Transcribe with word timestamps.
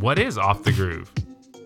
What 0.00 0.18
is 0.18 0.38
off 0.38 0.62
the 0.62 0.72
groove? 0.72 1.12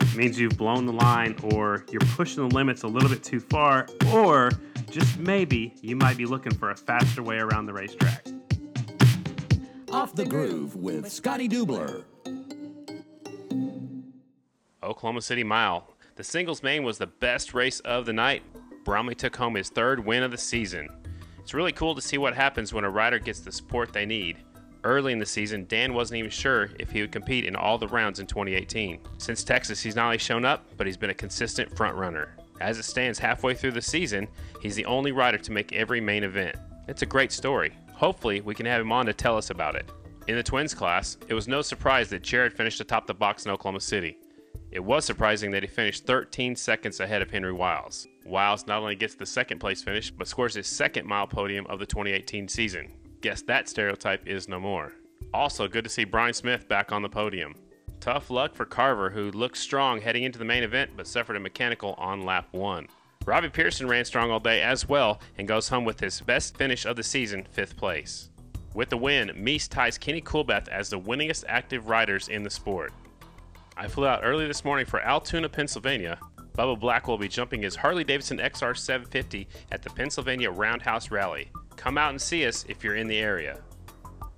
It 0.01 0.17
means 0.17 0.41
you've 0.41 0.59
blown 0.59 0.87
the 0.87 0.93
line 0.93 1.37
or 1.45 1.87
you're 1.93 2.01
pushing 2.01 2.49
the 2.49 2.53
limits 2.53 2.83
a 2.83 2.89
little 2.89 3.09
bit 3.09 3.23
too 3.23 3.39
far, 3.39 3.87
or 4.13 4.51
just 4.91 5.17
maybe 5.21 5.73
you 5.83 5.95
might 5.95 6.17
be 6.17 6.27
looking 6.27 6.53
for 6.53 6.73
a 6.73 6.77
faster 6.77 7.23
way 7.23 7.37
around 7.39 7.67
the 7.67 7.73
racetrack. 7.73 8.27
Off 9.93 10.17
the 10.17 10.25
Groove 10.25 10.75
with 10.75 11.09
Scotty 11.13 11.49
Dubler. 11.49 12.03
Oklahoma 14.83 15.23
City 15.23 15.45
Mile. 15.45 15.95
The 16.17 16.25
singles 16.25 16.61
main 16.61 16.83
was 16.83 16.99
the 16.99 17.07
best 17.07 17.55
race 17.55 17.79
of 17.81 18.05
the 18.05 18.13
night. 18.13 18.43
Bromley 18.85 19.15
took 19.15 19.37
home 19.37 19.55
his 19.55 19.69
third 19.69 20.05
win 20.05 20.25
of 20.25 20.33
the 20.33 20.39
season. 20.39 20.89
It's 21.39 21.55
really 21.55 21.71
cool 21.71 21.95
to 21.95 22.03
see 22.03 22.19
what 22.19 22.35
happens 22.35 22.73
when 22.75 22.83
a 22.83 22.91
rider 22.91 23.21
gets 23.21 23.39
the 23.39 23.53
support 23.53 23.93
they 23.93 24.07
need. 24.07 24.39
Early 24.85 25.15
in 25.15 25.19
the 25.19 25.25
season, 25.25 25.65
Dan 25.67 25.95
wasn't 25.95 26.19
even 26.19 26.31
sure 26.31 26.69
if 26.79 26.91
he 26.91 27.01
would 27.01 27.11
compete 27.11 27.47
in 27.47 27.57
all 27.57 27.79
the 27.79 27.89
rounds 27.89 28.21
in 28.21 28.27
2018. 28.27 29.01
Since 29.17 29.43
Texas, 29.43 29.83
he's 29.83 29.97
not 29.97 30.05
only 30.05 30.19
shown 30.19 30.45
up, 30.45 30.67
but 30.77 30.87
he's 30.87 30.99
been 30.99 31.09
a 31.09 31.15
consistent 31.15 31.75
front 31.75 31.97
runner. 31.97 32.37
As 32.61 32.79
it 32.79 32.85
stands 32.85 33.19
halfway 33.19 33.55
through 33.55 33.73
the 33.73 33.81
season, 33.81 34.29
he's 34.61 34.77
the 34.77 34.85
only 34.85 35.11
rider 35.11 35.39
to 35.39 35.53
make 35.53 35.73
every 35.73 36.03
main 36.03 36.23
event. 36.23 36.57
It's 36.87 37.01
a 37.01 37.07
great 37.07 37.33
story. 37.33 37.73
Hopefully, 37.95 38.43
we 38.43 38.55
can 38.55 38.67
have 38.67 38.83
him 38.83 38.93
on 38.93 39.07
to 39.07 39.15
tell 39.15 39.39
us 39.39 39.49
about 39.49 39.75
it. 39.75 39.91
In 40.29 40.37
the 40.37 40.43
twins 40.43 40.75
class, 40.75 41.17
it 41.29 41.35
was 41.35 41.49
no 41.49 41.63
surprise 41.63 42.11
that 42.11 42.23
Jared 42.23 42.53
finished 42.53 42.81
atop 42.81 43.07
the 43.07 43.15
box 43.15 43.47
in 43.47 43.53
Oklahoma 43.53 43.81
City. 43.81 44.19
It 44.71 44.85
was 44.85 45.07
surprising 45.07 45.51
that 45.53 45.63
he 45.63 45.67
finished 45.67 46.05
13 46.05 46.57
seconds 46.57 47.01
ahead 47.01 47.23
of 47.23 47.31
Henry 47.31 47.53
Wiles. 47.53 48.07
Wiles 48.27 48.67
not 48.67 48.83
only 48.83 48.97
gets 48.97 49.15
the 49.15 49.25
second 49.25 49.61
place 49.61 49.83
finish, 49.83 50.11
but 50.11 50.29
scores 50.29 50.55
his 50.55 50.67
second 50.67 51.07
mile 51.07 51.27
podium 51.27 51.67
of 51.69 51.79
the 51.79 51.87
2018 51.87 52.49
season. 52.49 52.93
Guess 53.25 53.41
that 53.45 53.71
stereotype 53.71 54.29
is 54.29 54.51
no 54.51 54.61
more. 54.61 54.93
Also, 55.33 55.67
good 55.67 55.85
to 55.85 55.89
see 55.89 56.05
Bryan 56.05 56.35
Smith 56.35 56.69
back 56.69 56.93
on 56.93 57.01
the 57.01 57.09
podium. 57.09 57.55
Tough 57.99 58.29
luck 58.29 58.55
for 58.55 58.67
Carver, 58.67 59.09
who 59.09 59.31
looked 59.31 59.57
strong 59.57 60.03
heading 60.03 60.25
into 60.25 60.39
the 60.39 60.45
main 60.45 60.63
event 60.63 60.91
but 60.95 61.07
suffered 61.07 61.37
a 61.37 61.41
mechanical 61.41 61.95
on 61.97 62.27
lap 62.27 62.49
1. 62.51 62.87
Robbie 63.25 63.49
Pearson 63.49 63.89
ran 63.89 64.05
strong 64.05 64.31
all 64.31 64.41
day 64.41 64.61
as 64.61 64.91
well 64.91 65.23
and 65.39 65.49
goes 65.49 65.71
home 65.71 65.87
with 65.87 66.01
his 66.01 66.21
best 66.21 66.59
finish 66.59 66.85
of 66.85 66.97
the 66.97 67.03
season, 67.03 67.47
5th 67.57 67.79
place. 67.79 68.29
With 68.75 68.91
the 68.91 68.99
win, 68.99 69.33
Mees 69.35 69.69
ties 69.69 69.97
Kenny 69.97 70.21
Coolbeth 70.21 70.69
as 70.69 70.91
the 70.91 71.01
winningest 71.01 71.45
active 71.49 71.89
riders 71.89 72.29
in 72.29 72.43
the 72.43 72.51
sport. 72.51 72.93
I 73.75 73.89
flew 73.89 74.07
out 74.07 74.21
early 74.23 74.47
this 74.47 74.67
morning 74.67 74.85
for 74.85 75.01
Altoona, 75.01 75.49
Pennsylvania. 75.49 76.19
Bubba 76.59 76.79
Black 76.79 77.09
will 77.09 77.17
be 77.17 77.29
jumping 77.29 77.63
his 77.63 77.75
Harley 77.75 78.05
Davidson 78.05 78.37
XR 78.37 78.77
750 78.77 79.49
at 79.73 79.83
the 79.83 79.89
Pennsylvania 79.89 80.51
Roundhouse 80.51 81.11
Rally. 81.11 81.51
Come 81.77 81.99
out 81.99 82.11
and 82.11 82.21
see 82.21 82.47
us 82.47 82.65
if 82.69 82.83
you're 82.83 82.97
in 82.97 83.07
the 83.09 83.19
area. 83.19 83.61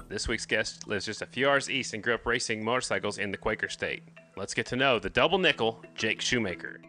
This 0.09 0.29
week's 0.29 0.47
guest 0.47 0.87
lives 0.87 1.07
just 1.07 1.23
a 1.23 1.27
few 1.27 1.49
hours 1.49 1.69
east 1.71 1.95
and 1.95 2.03
grew 2.03 2.15
up 2.15 2.27
racing 2.27 2.65
motorcycles 2.65 3.19
in 3.19 3.31
the 3.31 3.37
Quaker 3.37 3.69
State. 3.69 4.03
Let's 4.37 4.55
get 4.55 4.67
to 4.67 4.77
know 4.77 4.99
the 4.99 5.11
double 5.11 5.39
nickel, 5.39 5.83
Jake 5.95 6.21
Shoemaker. 6.21 6.81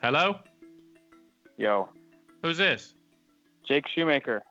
Hello? 0.00 0.36
Yo, 1.56 1.88
Who's 2.42 2.58
this? 2.58 2.94
Jake 3.66 3.84
Shoemaker. 3.94 4.42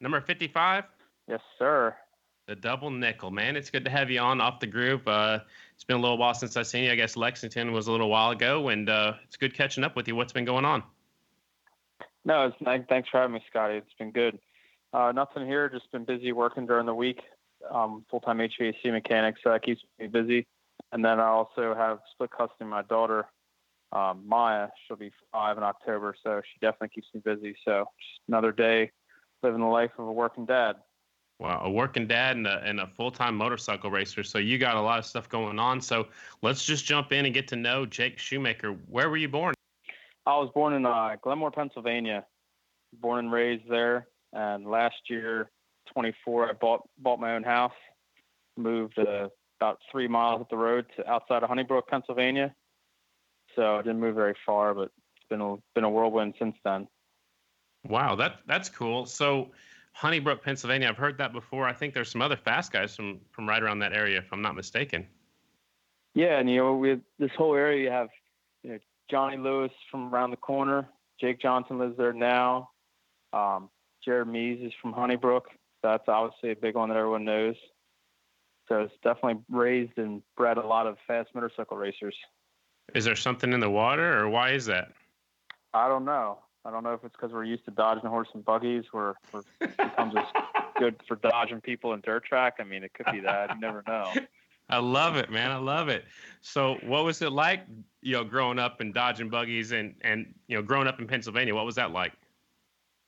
Number 0.00 0.20
55? 0.20 0.84
Yes, 1.28 1.40
sir. 1.58 1.94
The 2.48 2.56
double 2.56 2.90
nickel, 2.90 3.30
man. 3.30 3.56
It's 3.56 3.68
good 3.68 3.84
to 3.84 3.90
have 3.90 4.10
you 4.10 4.20
on 4.20 4.40
off 4.40 4.58
the 4.58 4.66
groove. 4.66 5.06
Uh, 5.06 5.40
it's 5.74 5.84
been 5.84 5.98
a 5.98 6.00
little 6.00 6.16
while 6.16 6.32
since 6.32 6.56
I've 6.56 6.66
seen 6.66 6.84
you. 6.84 6.90
I 6.90 6.94
guess 6.94 7.14
Lexington 7.14 7.72
was 7.72 7.88
a 7.88 7.92
little 7.92 8.08
while 8.08 8.30
ago, 8.30 8.70
and 8.70 8.88
uh, 8.88 9.12
it's 9.24 9.36
good 9.36 9.52
catching 9.52 9.84
up 9.84 9.94
with 9.94 10.08
you. 10.08 10.16
What's 10.16 10.32
been 10.32 10.46
going 10.46 10.64
on? 10.64 10.82
No, 12.24 12.46
it's 12.46 12.56
nice. 12.62 12.80
Thanks 12.88 13.10
for 13.10 13.20
having 13.20 13.34
me, 13.34 13.42
Scotty. 13.50 13.74
It's 13.74 13.92
been 13.98 14.12
good. 14.12 14.38
Uh, 14.94 15.12
nothing 15.14 15.46
here. 15.46 15.68
Just 15.68 15.92
been 15.92 16.06
busy 16.06 16.32
working 16.32 16.64
during 16.64 16.86
the 16.86 16.94
week. 16.94 17.20
Um, 17.70 18.06
full-time 18.10 18.38
HVAC 18.38 18.92
mechanic, 18.92 19.34
so 19.44 19.50
that 19.50 19.62
keeps 19.62 19.82
me 20.00 20.06
busy. 20.06 20.46
And 20.90 21.04
then 21.04 21.20
I 21.20 21.26
also 21.26 21.74
have 21.74 21.98
split 22.12 22.30
custody 22.30 22.64
my 22.64 22.80
daughter, 22.80 23.26
um, 23.92 24.22
Maya. 24.26 24.68
She'll 24.86 24.96
be 24.96 25.12
five 25.32 25.58
in 25.58 25.64
October, 25.64 26.14
so 26.24 26.40
she 26.50 26.58
definitely 26.62 26.94
keeps 26.94 27.08
me 27.12 27.20
busy. 27.22 27.54
So 27.62 27.84
just 27.98 28.22
another 28.26 28.52
day 28.52 28.90
living 29.42 29.60
the 29.60 29.66
life 29.66 29.90
of 29.98 30.06
a 30.06 30.12
working 30.12 30.46
dad. 30.46 30.76
Wow, 31.40 31.62
a 31.64 31.70
working 31.70 32.08
dad 32.08 32.36
and 32.36 32.48
a, 32.48 32.60
and 32.64 32.80
a 32.80 32.86
full 32.86 33.12
time 33.12 33.36
motorcycle 33.36 33.90
racer. 33.90 34.24
So 34.24 34.38
you 34.38 34.58
got 34.58 34.76
a 34.76 34.80
lot 34.80 34.98
of 34.98 35.06
stuff 35.06 35.28
going 35.28 35.58
on. 35.58 35.80
So 35.80 36.08
let's 36.42 36.64
just 36.64 36.84
jump 36.84 37.12
in 37.12 37.26
and 37.26 37.34
get 37.34 37.46
to 37.48 37.56
know 37.56 37.86
Jake 37.86 38.18
Shoemaker. 38.18 38.72
Where 38.88 39.08
were 39.08 39.16
you 39.16 39.28
born? 39.28 39.54
I 40.26 40.36
was 40.36 40.50
born 40.52 40.74
in 40.74 40.84
uh, 40.84 41.16
Glenmoore, 41.22 41.52
Pennsylvania. 41.52 42.24
Born 43.00 43.20
and 43.20 43.32
raised 43.32 43.68
there. 43.68 44.08
And 44.32 44.66
last 44.66 44.96
year, 45.08 45.50
24, 45.92 46.50
I 46.50 46.52
bought 46.54 46.88
bought 46.98 47.20
my 47.20 47.34
own 47.34 47.44
house. 47.44 47.72
Moved 48.56 48.98
uh, 48.98 49.28
about 49.60 49.78
three 49.92 50.08
miles 50.08 50.40
up 50.40 50.50
the 50.50 50.56
road 50.56 50.86
to 50.96 51.08
outside 51.08 51.44
of 51.44 51.48
Honeybrook, 51.48 51.86
Pennsylvania. 51.86 52.52
So 53.54 53.76
I 53.76 53.82
didn't 53.82 54.00
move 54.00 54.16
very 54.16 54.34
far, 54.44 54.74
but 54.74 54.90
it's 55.16 55.28
been 55.30 55.40
a, 55.40 55.56
been 55.74 55.84
a 55.84 55.90
whirlwind 55.90 56.34
since 56.38 56.56
then. 56.64 56.88
Wow, 57.84 58.16
that 58.16 58.40
that's 58.46 58.68
cool. 58.68 59.06
So 59.06 59.50
Honeybrook, 59.98 60.44
Pennsylvania. 60.44 60.88
I've 60.88 60.96
heard 60.96 61.18
that 61.18 61.32
before. 61.32 61.66
I 61.66 61.72
think 61.72 61.92
there's 61.92 62.08
some 62.08 62.22
other 62.22 62.36
fast 62.36 62.70
guys 62.70 62.94
from 62.94 63.18
from 63.32 63.48
right 63.48 63.60
around 63.60 63.80
that 63.80 63.92
area, 63.92 64.18
if 64.18 64.32
I'm 64.32 64.40
not 64.40 64.54
mistaken. 64.54 65.04
Yeah, 66.14 66.38
and 66.38 66.48
you 66.48 66.58
know, 66.58 66.76
we 66.76 67.00
this 67.18 67.32
whole 67.36 67.56
area 67.56 67.82
you 67.82 67.90
have 67.90 68.08
you 68.62 68.70
know 68.70 68.78
Johnny 69.10 69.36
Lewis 69.36 69.72
from 69.90 70.14
around 70.14 70.30
the 70.30 70.36
corner. 70.36 70.88
Jake 71.20 71.40
Johnson 71.40 71.80
lives 71.80 71.96
there 71.96 72.12
now. 72.12 72.70
Um, 73.32 73.70
Jared 74.04 74.28
Mees 74.28 74.60
is 74.62 74.72
from 74.80 74.92
Honeybrook. 74.92 75.48
That's 75.82 76.04
obviously 76.06 76.52
a 76.52 76.56
big 76.56 76.76
one 76.76 76.90
that 76.90 76.96
everyone 76.96 77.24
knows. 77.24 77.56
So 78.68 78.82
it's 78.82 78.94
definitely 79.02 79.42
raised 79.50 79.98
and 79.98 80.22
bred 80.36 80.58
a 80.58 80.66
lot 80.66 80.86
of 80.86 80.96
fast 81.08 81.30
motorcycle 81.34 81.76
racers. 81.76 82.14
Is 82.94 83.04
there 83.04 83.16
something 83.16 83.52
in 83.52 83.58
the 83.58 83.70
water, 83.70 84.16
or 84.20 84.28
why 84.28 84.52
is 84.52 84.66
that? 84.66 84.92
I 85.74 85.88
don't 85.88 86.04
know. 86.04 86.38
I 86.68 86.70
don't 86.70 86.84
know 86.84 86.92
if 86.92 87.02
it's 87.02 87.16
because 87.16 87.32
we're 87.32 87.44
used 87.44 87.64
to 87.64 87.70
dodging 87.70 88.10
horse 88.10 88.28
and 88.34 88.44
buggies, 88.44 88.84
where 88.92 89.14
it 89.32 89.74
becomes 89.78 90.14
as 90.14 90.26
good 90.78 91.00
for 91.08 91.16
dodging 91.16 91.62
people 91.62 91.94
in 91.94 92.02
dirt 92.02 92.26
track. 92.26 92.56
I 92.60 92.64
mean, 92.64 92.84
it 92.84 92.92
could 92.92 93.06
be 93.10 93.20
that. 93.20 93.54
You 93.54 93.60
never 93.60 93.82
know. 93.88 94.12
I 94.68 94.76
love 94.76 95.16
it, 95.16 95.30
man. 95.30 95.50
I 95.50 95.56
love 95.56 95.88
it. 95.88 96.04
So, 96.42 96.76
what 96.84 97.06
was 97.06 97.22
it 97.22 97.32
like, 97.32 97.62
you 98.02 98.12
know, 98.12 98.22
growing 98.22 98.58
up 98.58 98.82
and 98.82 98.92
dodging 98.92 99.30
buggies 99.30 99.72
and 99.72 99.94
and 100.02 100.34
you 100.46 100.56
know, 100.56 100.62
growing 100.62 100.86
up 100.86 100.98
in 100.98 101.06
Pennsylvania? 101.06 101.54
What 101.54 101.64
was 101.64 101.76
that 101.76 101.92
like? 101.92 102.12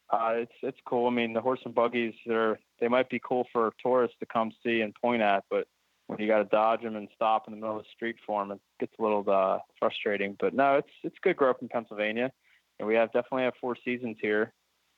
Uh, 0.08 0.32
it's 0.36 0.54
it's 0.62 0.78
cool. 0.86 1.06
I 1.06 1.10
mean, 1.10 1.34
the 1.34 1.42
horse 1.42 1.60
and 1.66 1.74
buggies 1.74 2.14
they're 2.24 2.58
they 2.80 2.88
might 2.88 3.10
be 3.10 3.20
cool 3.22 3.46
for 3.52 3.74
tourists 3.84 4.16
to 4.20 4.26
come 4.26 4.52
see 4.64 4.80
and 4.80 4.94
point 4.94 5.20
at, 5.20 5.44
but 5.50 5.66
when 6.06 6.18
you 6.18 6.26
got 6.26 6.38
to 6.38 6.44
dodge 6.44 6.80
them 6.80 6.96
and 6.96 7.08
stop 7.14 7.46
in 7.46 7.52
the 7.52 7.60
middle 7.60 7.76
of 7.76 7.82
the 7.82 7.88
street 7.94 8.16
for 8.26 8.42
them, 8.42 8.52
it 8.52 8.60
gets 8.80 8.94
a 8.98 9.02
little 9.02 9.22
uh, 9.28 9.58
frustrating. 9.78 10.34
But 10.40 10.54
no, 10.54 10.76
it's 10.76 10.88
it's 11.02 11.16
good 11.22 11.36
growing 11.36 11.50
up 11.50 11.60
in 11.60 11.68
Pennsylvania, 11.68 12.32
and 12.80 12.88
we 12.88 12.94
have 12.94 13.12
definitely 13.12 13.44
have 13.44 13.52
four 13.60 13.76
seasons 13.84 14.16
here, 14.20 14.52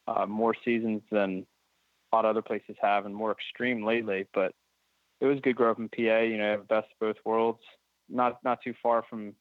uh, 0.07 0.25
more 0.25 0.55
seasons 0.65 1.03
than 1.11 1.45
a 2.13 2.17
lot 2.17 2.25
of 2.25 2.31
other 2.31 2.43
places 2.43 2.77
have, 2.81 3.07
and 3.07 3.15
more 3.15 3.33
extreme 3.33 3.85
lately. 3.85 4.27
But 4.33 4.53
it 5.21 5.27
was 5.27 5.41
good 5.41 5.57
growing 5.57 5.73
up 5.73 5.79
in 5.81 5.89
PA. 5.89 6.21
You 6.21 6.39
know, 6.39 6.53
have 6.53 6.69
best 6.69 6.87
of 6.93 6.99
both 7.01 7.17
worlds. 7.25 7.61
Not 8.09 8.39
not 8.45 8.63
too 8.63 8.75
far 8.81 9.05
from 9.11 9.35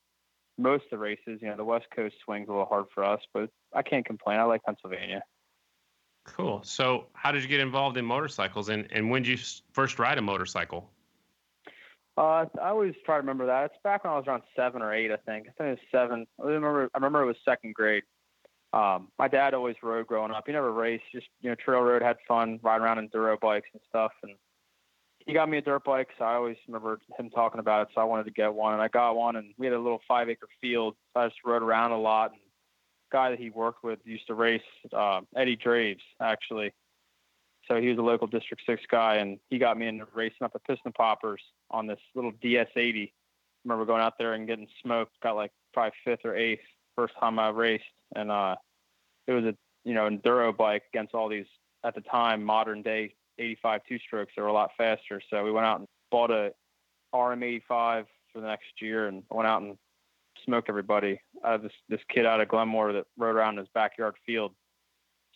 most 0.57 0.85
of 0.85 0.89
the 0.91 0.97
races. 0.97 1.39
You 1.41 1.49
know, 1.49 1.55
the 1.55 1.63
West 1.63 1.85
Coast 1.95 2.15
swings 2.25 2.47
a 2.49 2.51
little 2.51 2.65
hard 2.65 2.85
for 2.93 3.03
us, 3.03 3.21
but 3.33 3.49
I 3.73 3.83
can't 3.83 4.05
complain. 4.05 4.39
I 4.39 4.43
like 4.43 4.63
Pennsylvania. 4.63 5.21
Cool. 6.25 6.61
So, 6.63 7.05
how 7.13 7.31
did 7.31 7.43
you 7.43 7.49
get 7.49 7.59
involved 7.59 7.97
in 7.97 8.05
motorcycles, 8.05 8.69
and 8.69 8.87
and 8.91 9.09
when 9.11 9.21
did 9.21 9.39
you 9.39 9.45
first 9.71 9.99
ride 9.99 10.17
a 10.17 10.21
motorcycle? 10.21 10.89
Uh, 12.17 12.45
I 12.61 12.69
always 12.69 12.93
try 13.05 13.15
to 13.15 13.21
remember 13.21 13.45
that. 13.45 13.65
It's 13.65 13.75
back 13.83 14.03
when 14.03 14.13
I 14.13 14.17
was 14.17 14.25
around 14.27 14.43
seven 14.55 14.81
or 14.81 14.93
eight, 14.93 15.11
I 15.11 15.17
think. 15.17 15.47
I 15.47 15.51
think 15.51 15.59
it 15.59 15.69
was 15.69 15.79
seven. 15.91 16.25
I 16.39 16.47
remember. 16.47 16.89
I 16.93 16.97
remember 16.97 17.21
it 17.21 17.27
was 17.27 17.37
second 17.45 17.73
grade. 17.75 18.03
Um, 18.73 19.09
my 19.19 19.27
dad 19.27 19.53
always 19.53 19.75
rode 19.83 20.07
growing 20.07 20.31
up. 20.31 20.43
He 20.45 20.53
never 20.53 20.71
raced, 20.71 21.03
just 21.11 21.27
you 21.41 21.49
know, 21.49 21.55
trail 21.55 21.81
road, 21.81 22.01
had 22.01 22.17
fun, 22.27 22.59
riding 22.63 22.85
around 22.85 22.99
in 22.99 23.09
enduro 23.09 23.39
bikes 23.39 23.67
and 23.73 23.81
stuff. 23.89 24.11
And 24.23 24.33
he 25.25 25.33
got 25.33 25.49
me 25.49 25.57
a 25.57 25.61
dirt 25.61 25.83
bike, 25.83 26.07
so 26.17 26.25
I 26.25 26.35
always 26.35 26.57
remember 26.67 26.99
him 27.17 27.29
talking 27.29 27.59
about 27.59 27.83
it. 27.83 27.87
So 27.93 28.01
I 28.01 28.05
wanted 28.05 28.25
to 28.25 28.31
get 28.31 28.53
one, 28.53 28.73
and 28.73 28.81
I 28.81 28.87
got 28.87 29.15
one. 29.15 29.35
And 29.35 29.53
we 29.57 29.65
had 29.65 29.75
a 29.75 29.79
little 29.79 30.01
five 30.07 30.29
acre 30.29 30.47
field, 30.61 30.95
so 31.13 31.21
I 31.21 31.27
just 31.27 31.39
rode 31.45 31.63
around 31.63 31.91
a 31.91 31.99
lot. 31.99 32.31
And 32.31 32.39
the 32.39 33.17
guy 33.17 33.29
that 33.29 33.39
he 33.39 33.49
worked 33.49 33.83
with 33.83 33.99
used 34.05 34.27
to 34.27 34.35
race 34.35 34.61
uh, 34.93 35.21
Eddie 35.35 35.57
Draves, 35.57 36.03
actually. 36.21 36.73
So 37.67 37.79
he 37.79 37.89
was 37.89 37.97
a 37.97 38.01
local 38.01 38.27
District 38.27 38.63
Six 38.65 38.81
guy, 38.89 39.15
and 39.15 39.37
he 39.49 39.57
got 39.57 39.77
me 39.77 39.87
into 39.87 40.07
racing 40.13 40.43
up 40.43 40.53
at 40.55 40.63
Piston 40.63 40.93
Poppers 40.93 41.41
on 41.69 41.87
this 41.87 41.99
little 42.15 42.31
DS80. 42.43 43.07
I 43.07 43.11
remember 43.65 43.85
going 43.85 44.01
out 44.01 44.13
there 44.17 44.33
and 44.33 44.47
getting 44.47 44.67
smoked. 44.81 45.11
Got 45.21 45.35
like 45.35 45.51
probably 45.73 45.91
fifth 46.03 46.25
or 46.25 46.35
eighth 46.35 46.61
first 47.01 47.15
time 47.19 47.39
I 47.39 47.49
raced, 47.49 47.83
and 48.15 48.31
uh, 48.31 48.55
it 49.27 49.31
was 49.31 49.43
a 49.45 49.55
you 49.83 49.95
know 49.95 50.07
enduro 50.07 50.55
bike 50.55 50.83
against 50.93 51.15
all 51.15 51.29
these 51.29 51.47
at 51.83 51.95
the 51.95 52.01
time 52.01 52.43
modern 52.43 52.83
day 52.83 53.15
85 53.39 53.81
two 53.89 53.99
strokes. 53.99 54.33
They 54.35 54.41
were 54.43 54.49
a 54.49 54.53
lot 54.53 54.69
faster. 54.77 55.19
So 55.29 55.43
we 55.43 55.51
went 55.51 55.65
out 55.65 55.79
and 55.79 55.87
bought 56.11 56.29
a 56.29 56.51
RM85 57.13 58.05
for 58.31 58.41
the 58.41 58.47
next 58.47 58.69
year, 58.79 59.07
and 59.07 59.23
went 59.31 59.47
out 59.47 59.63
and 59.63 59.77
smoked 60.45 60.69
everybody. 60.69 61.19
I 61.43 61.53
had 61.53 61.63
this 61.63 61.73
this 61.89 62.01
kid 62.13 62.25
out 62.25 62.39
of 62.39 62.49
Glenmoore 62.49 62.93
that 62.93 63.05
rode 63.17 63.35
around 63.35 63.53
in 63.53 63.59
his 63.59 63.69
backyard 63.73 64.15
field. 64.25 64.53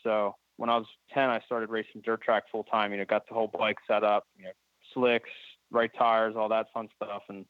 So 0.04 0.36
when 0.58 0.70
I 0.70 0.78
was 0.78 0.86
10, 1.14 1.30
I 1.30 1.40
started 1.42 1.70
racing 1.70 2.02
dirt 2.04 2.22
track 2.22 2.44
full 2.52 2.64
time. 2.64 2.92
You 2.92 3.00
know, 3.00 3.06
got 3.06 3.28
the 3.28 3.34
whole 3.34 3.52
bike 3.58 3.78
set 3.88 4.04
up, 4.04 4.26
you 4.38 4.46
know, 4.46 4.52
slicks, 4.94 5.32
right 5.72 5.92
tires, 5.98 6.36
all 6.38 6.50
that 6.50 6.68
fun 6.74 6.90
stuff, 6.96 7.24
and 7.28 7.46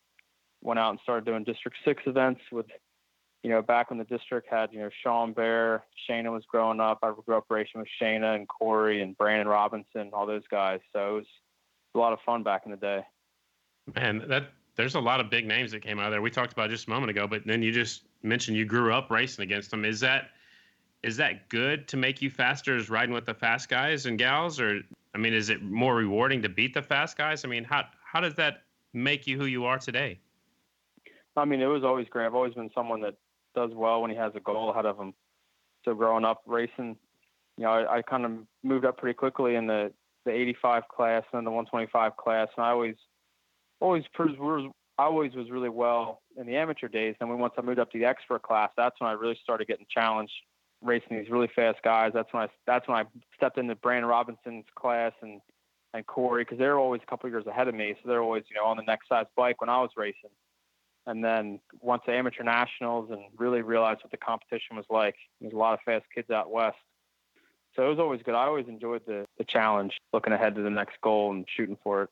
went 0.62 0.80
out 0.80 0.92
and 0.92 1.00
started 1.04 1.26
doing 1.26 1.44
District 1.44 1.78
Six 1.84 2.02
events 2.06 2.42
with, 2.52 2.66
you 3.46 3.52
know, 3.52 3.62
back 3.62 3.92
when 3.92 4.00
the 4.00 4.06
district 4.06 4.48
had, 4.50 4.74
you 4.74 4.80
know, 4.80 4.90
Sean 5.04 5.32
Bear, 5.32 5.84
Shayna 6.10 6.32
was 6.32 6.44
growing 6.48 6.80
up. 6.80 6.98
I 7.04 7.14
grew 7.28 7.38
up 7.38 7.46
racing 7.48 7.80
with 7.80 7.88
Shayna 8.02 8.36
and 8.36 8.48
Cory 8.48 9.04
and 9.04 9.16
Brandon 9.16 9.48
Robinson, 9.48 10.10
all 10.14 10.26
those 10.26 10.48
guys. 10.50 10.80
So 10.92 11.10
it 11.10 11.14
was 11.18 11.26
a 11.94 12.00
lot 12.00 12.12
of 12.12 12.18
fun 12.26 12.42
back 12.42 12.64
in 12.66 12.72
the 12.72 12.78
day. 12.78 13.02
Man, 13.96 14.24
that 14.30 14.50
there's 14.76 14.96
a 14.96 15.00
lot 15.00 15.20
of 15.20 15.30
big 15.30 15.46
names 15.46 15.72
that 15.74 15.84
came 15.84 16.00
out 16.00 16.08
of 16.08 16.12
there. 16.12 16.24
We 16.24 16.32
talked 16.32 16.54
about 16.54 16.72
just 16.72 16.88
a 16.88 16.90
moment 16.90 17.12
ago, 17.12 17.28
but 17.28 17.46
then 17.46 17.62
you 17.62 17.72
just 17.72 18.06
mentioned 18.24 18.58
you 18.58 18.66
grew 18.66 18.92
up 18.92 19.12
racing 19.12 19.44
against 19.44 19.70
them. 19.70 19.86
Is 19.86 20.00
that 20.00 20.30
is 21.04 21.16
that 21.18 21.48
good 21.50 21.88
to 21.90 21.98
make 21.98 22.24
you 22.24 22.32
faster 22.32 22.76
as 22.76 22.90
riding 22.90 23.14
with 23.14 23.28
the 23.28 23.36
fast 23.36 23.70
guys 23.70 24.08
and 24.08 24.18
gals 24.18 24.60
or 24.60 24.82
I 25.14 25.20
mean 25.20 25.36
is 25.36 25.52
it 25.52 25.62
more 25.62 25.96
rewarding 25.96 26.42
to 26.42 26.50
beat 26.50 26.74
the 26.74 26.82
fast 26.82 27.16
guys? 27.16 27.46
I 27.46 27.48
mean, 27.48 27.64
how 27.64 27.84
how 28.12 28.22
does 28.22 28.34
that 28.36 28.64
make 28.92 29.28
you 29.28 29.38
who 29.38 29.46
you 29.46 29.66
are 29.66 29.78
today? 29.78 30.20
I 31.38 31.46
mean, 31.46 31.62
it 31.62 31.66
was 31.66 31.84
always 31.84 32.08
great. 32.10 32.26
I've 32.26 32.34
always 32.34 32.56
been 32.56 32.72
someone 32.74 33.02
that 33.02 33.16
does 33.56 33.72
well 33.74 34.02
when 34.02 34.12
he 34.12 34.18
has 34.18 34.34
a 34.36 34.40
goal 34.40 34.72
ahead 34.72 34.86
of 34.86 34.98
him. 34.98 35.14
So 35.84 35.94
growing 35.94 36.26
up 36.26 36.42
racing, 36.46 36.98
you 37.58 37.64
know, 37.64 37.72
I, 37.72 37.98
I 37.98 38.02
kind 38.02 38.26
of 38.26 38.32
moved 38.64 38.86
up 38.86 38.98
pretty 38.98 39.16
quickly 39.16 39.56
in 39.56 39.68
the 39.68 39.92
the 40.26 40.32
85 40.32 40.88
class 40.88 41.24
and 41.34 41.46
the 41.46 41.52
125 41.52 42.18
class, 42.18 42.48
and 42.58 42.66
I 42.66 42.72
always 42.72 42.96
always 43.80 44.04
was 44.18 44.72
I 44.98 45.04
always 45.04 45.34
was 45.36 45.52
really 45.52 45.70
well 45.70 46.22
in 46.38 46.48
the 46.48 46.56
amateur 46.56 46.88
days. 46.88 47.16
And 47.20 47.30
when 47.30 47.40
once 47.40 47.54
I 47.58 47.62
moved 47.62 47.80
up 47.80 47.92
to 47.92 48.00
the 48.00 48.06
expert 48.06 48.42
class, 48.42 48.72
that's 48.76 49.00
when 49.00 49.10
I 49.10 49.14
really 49.14 49.38
started 49.44 49.68
getting 49.68 49.86
challenged 49.90 50.34
racing 50.82 51.18
these 51.18 51.30
really 51.30 51.50
fast 51.56 51.80
guys. 51.84 52.12
That's 52.14 52.32
when 52.34 52.44
I 52.44 52.48
that's 52.66 52.88
when 52.88 52.98
I 52.98 53.04
stepped 53.36 53.58
into 53.58 53.76
Brandon 53.76 54.10
Robinson's 54.10 54.66
class 54.76 55.14
and 55.22 55.42
and 55.94 56.06
Cory 56.06 56.44
because 56.44 56.58
they're 56.58 56.80
always 56.80 57.02
a 57.04 57.10
couple 57.10 57.30
years 57.30 57.48
ahead 57.48 57.68
of 57.68 57.76
me, 57.76 57.96
so 58.02 58.10
they're 58.10 58.22
always 58.22 58.44
you 58.50 58.56
know 58.56 58.66
on 58.66 58.78
the 58.78 58.84
next 58.84 59.10
size 59.10 59.26
bike 59.36 59.62
when 59.62 59.70
I 59.70 59.80
was 59.82 59.92
racing. 59.96 60.32
And 61.08 61.24
then 61.24 61.60
once 61.82 62.02
the 62.06 62.14
amateur 62.14 62.44
nationals 62.44 63.12
and 63.12 63.22
really 63.38 63.62
realized 63.62 64.02
what 64.04 64.12
the 64.12 64.18
competition 64.18 64.76
was 64.76 64.86
like, 64.90 65.16
there's 65.40 65.54
a 65.54 65.58
lot 65.58 65.74
of 65.74 65.80
fast 65.86 66.06
kids 66.14 66.30
out 66.32 66.52
west. 66.52 66.78
So 67.76 67.86
it 67.86 67.90
was 67.90 68.00
always 68.00 68.22
good. 68.24 68.34
I 68.34 68.46
always 68.46 68.68
enjoyed 68.68 69.02
the 69.06 69.26
the 69.38 69.44
challenge, 69.44 70.00
looking 70.14 70.34
ahead 70.34 70.56
to 70.56 70.62
the 70.62 70.70
next 70.70 71.00
goal 71.02 71.32
and 71.32 71.46
shooting 71.56 71.78
for 71.84 72.04
it. 72.04 72.10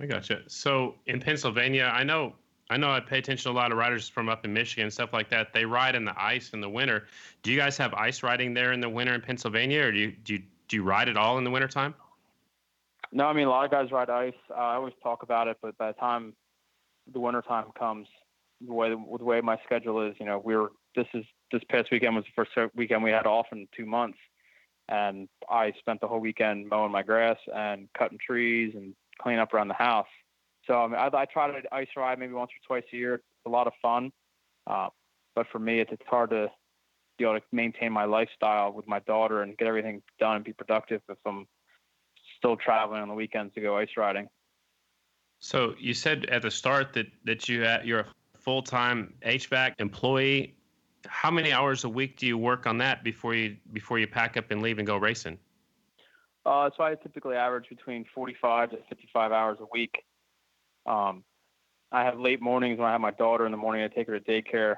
I 0.00 0.06
gotcha. 0.06 0.42
So 0.48 0.96
in 1.06 1.20
Pennsylvania, 1.20 1.90
I 1.92 2.04
know 2.04 2.34
I 2.70 2.76
know 2.76 2.90
I 2.90 3.00
pay 3.00 3.18
attention 3.18 3.50
to 3.50 3.56
a 3.56 3.58
lot 3.58 3.72
of 3.72 3.78
riders 3.78 4.08
from 4.08 4.28
up 4.28 4.44
in 4.44 4.52
Michigan 4.52 4.84
and 4.84 4.92
stuff 4.92 5.12
like 5.12 5.30
that. 5.30 5.52
They 5.52 5.64
ride 5.64 5.94
in 5.94 6.04
the 6.04 6.20
ice 6.20 6.50
in 6.50 6.60
the 6.60 6.68
winter. 6.68 7.06
Do 7.42 7.52
you 7.52 7.58
guys 7.58 7.78
have 7.78 7.94
ice 7.94 8.22
riding 8.22 8.52
there 8.52 8.72
in 8.72 8.80
the 8.80 8.88
winter 8.88 9.14
in 9.14 9.20
Pennsylvania, 9.20 9.84
or 9.84 9.92
do 9.92 9.98
you 9.98 10.12
do 10.24 10.34
you, 10.34 10.42
do 10.68 10.76
you 10.76 10.82
ride 10.82 11.08
at 11.08 11.16
all 11.16 11.38
in 11.38 11.44
the 11.44 11.50
wintertime? 11.50 11.94
No, 13.12 13.26
I 13.26 13.32
mean 13.32 13.46
a 13.46 13.50
lot 13.50 13.64
of 13.64 13.70
guys 13.70 13.90
ride 13.90 14.10
ice. 14.10 14.34
Uh, 14.50 14.54
I 14.54 14.74
always 14.74 14.94
talk 15.02 15.22
about 15.22 15.48
it, 15.48 15.56
but 15.62 15.78
by 15.78 15.92
the 15.92 15.98
time 15.98 16.34
the 17.12 17.20
wintertime 17.20 17.66
comes, 17.78 18.08
the 18.66 18.72
way 18.72 18.90
the 18.90 19.24
way 19.24 19.40
my 19.40 19.58
schedule 19.64 20.06
is, 20.06 20.14
you 20.18 20.26
know, 20.26 20.40
we 20.44 20.56
were 20.56 20.72
this 20.96 21.06
is 21.14 21.24
this 21.52 21.62
past 21.70 21.88
weekend 21.90 22.16
was 22.16 22.24
the 22.24 22.44
first 22.44 22.72
weekend 22.74 23.02
we 23.02 23.10
had 23.10 23.26
off 23.26 23.46
in 23.52 23.66
two 23.76 23.86
months, 23.86 24.18
and 24.88 25.28
I 25.48 25.72
spent 25.78 26.00
the 26.00 26.08
whole 26.08 26.20
weekend 26.20 26.68
mowing 26.68 26.92
my 26.92 27.02
grass 27.02 27.38
and 27.54 27.88
cutting 27.96 28.18
trees 28.24 28.74
and 28.74 28.94
cleaning 29.20 29.40
up 29.40 29.54
around 29.54 29.68
the 29.68 29.74
house. 29.74 30.06
So 30.66 30.74
I, 30.74 30.86
mean, 30.86 30.96
I, 30.96 31.10
I 31.14 31.24
try 31.24 31.48
to 31.48 31.74
ice 31.74 31.88
ride 31.96 32.18
maybe 32.18 32.32
once 32.32 32.50
or 32.50 32.66
twice 32.66 32.88
a 32.92 32.96
year. 32.96 33.14
It's 33.14 33.24
a 33.46 33.50
lot 33.50 33.66
of 33.66 33.72
fun, 33.80 34.10
uh, 34.66 34.88
but 35.34 35.46
for 35.50 35.58
me, 35.58 35.80
it's, 35.80 35.92
it's 35.92 36.02
hard 36.06 36.30
to 36.30 36.48
be 37.16 37.24
able 37.24 37.38
to 37.38 37.42
maintain 37.52 37.92
my 37.92 38.04
lifestyle 38.04 38.72
with 38.72 38.86
my 38.86 39.00
daughter 39.00 39.42
and 39.42 39.56
get 39.56 39.66
everything 39.66 40.02
done 40.20 40.36
and 40.36 40.44
be 40.44 40.52
productive 40.52 41.00
if 41.08 41.18
I'm 41.26 41.46
still 42.36 42.56
traveling 42.56 43.02
on 43.02 43.08
the 43.08 43.14
weekends 43.14 43.54
to 43.54 43.60
go 43.60 43.76
ice 43.76 43.88
riding. 43.96 44.28
So 45.40 45.74
you 45.78 45.94
said 45.94 46.26
at 46.26 46.42
the 46.42 46.50
start 46.50 46.92
that 46.94 47.06
that 47.24 47.48
you 47.48 47.66
you're 47.84 48.00
a 48.00 48.06
full 48.38 48.62
time 48.62 49.14
HVAC 49.24 49.74
employee. 49.78 50.54
How 51.06 51.30
many 51.30 51.52
hours 51.52 51.84
a 51.84 51.88
week 51.88 52.16
do 52.16 52.26
you 52.26 52.36
work 52.36 52.66
on 52.66 52.78
that 52.78 53.04
before 53.04 53.34
you 53.34 53.56
before 53.72 53.98
you 53.98 54.06
pack 54.06 54.36
up 54.36 54.50
and 54.50 54.62
leave 54.62 54.78
and 54.78 54.86
go 54.86 54.96
racing? 54.96 55.38
Uh, 56.44 56.70
so 56.76 56.82
I 56.82 56.94
typically 56.94 57.36
average 57.36 57.68
between 57.68 58.04
45 58.14 58.70
to 58.70 58.78
55 58.88 59.32
hours 59.32 59.58
a 59.60 59.66
week. 59.70 60.02
Um, 60.86 61.22
I 61.92 62.04
have 62.04 62.18
late 62.18 62.40
mornings 62.40 62.78
when 62.78 62.88
I 62.88 62.92
have 62.92 63.00
my 63.00 63.10
daughter 63.10 63.44
in 63.44 63.52
the 63.52 63.58
morning. 63.58 63.82
I 63.82 63.88
take 63.88 64.06
her 64.08 64.18
to 64.18 64.24
daycare. 64.24 64.76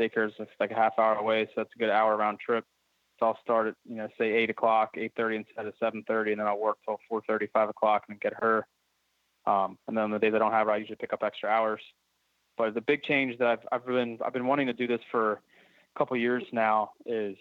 Daycare 0.00 0.28
is 0.28 0.34
like 0.58 0.70
a 0.70 0.74
half 0.74 0.98
hour 0.98 1.16
away, 1.16 1.44
so 1.46 1.52
that's 1.58 1.70
a 1.74 1.78
good 1.78 1.90
hour 1.90 2.16
round 2.16 2.40
trip. 2.40 2.64
So 3.18 3.26
I'll 3.26 3.38
start 3.42 3.68
at 3.68 3.74
you 3.84 3.96
know 3.96 4.08
say 4.18 4.32
eight 4.32 4.50
o'clock, 4.50 4.90
eight 4.96 5.12
thirty 5.16 5.36
instead 5.36 5.66
of 5.66 5.74
seven 5.78 6.02
thirty, 6.08 6.32
and 6.32 6.40
then 6.40 6.46
I'll 6.46 6.58
work 6.58 6.78
till 6.84 6.98
four 7.08 7.22
thirty, 7.28 7.46
five 7.52 7.68
o'clock, 7.68 8.04
and 8.08 8.18
get 8.18 8.32
her. 8.40 8.66
Um, 9.46 9.78
and 9.88 9.96
then 9.96 10.10
the 10.10 10.18
days 10.18 10.32
I 10.34 10.38
don't 10.38 10.52
have 10.52 10.66
her, 10.66 10.72
I 10.72 10.76
usually 10.76 10.96
pick 10.96 11.12
up 11.12 11.22
extra 11.22 11.48
hours. 11.48 11.80
But 12.56 12.74
the 12.74 12.80
big 12.80 13.02
change 13.04 13.38
that 13.38 13.48
I've 13.48 13.66
I've 13.72 13.86
been 13.86 14.18
I've 14.24 14.32
been 14.32 14.46
wanting 14.46 14.66
to 14.66 14.72
do 14.72 14.86
this 14.86 15.00
for 15.10 15.32
a 15.32 15.98
couple 15.98 16.16
years 16.16 16.44
now 16.52 16.92
is 17.06 17.36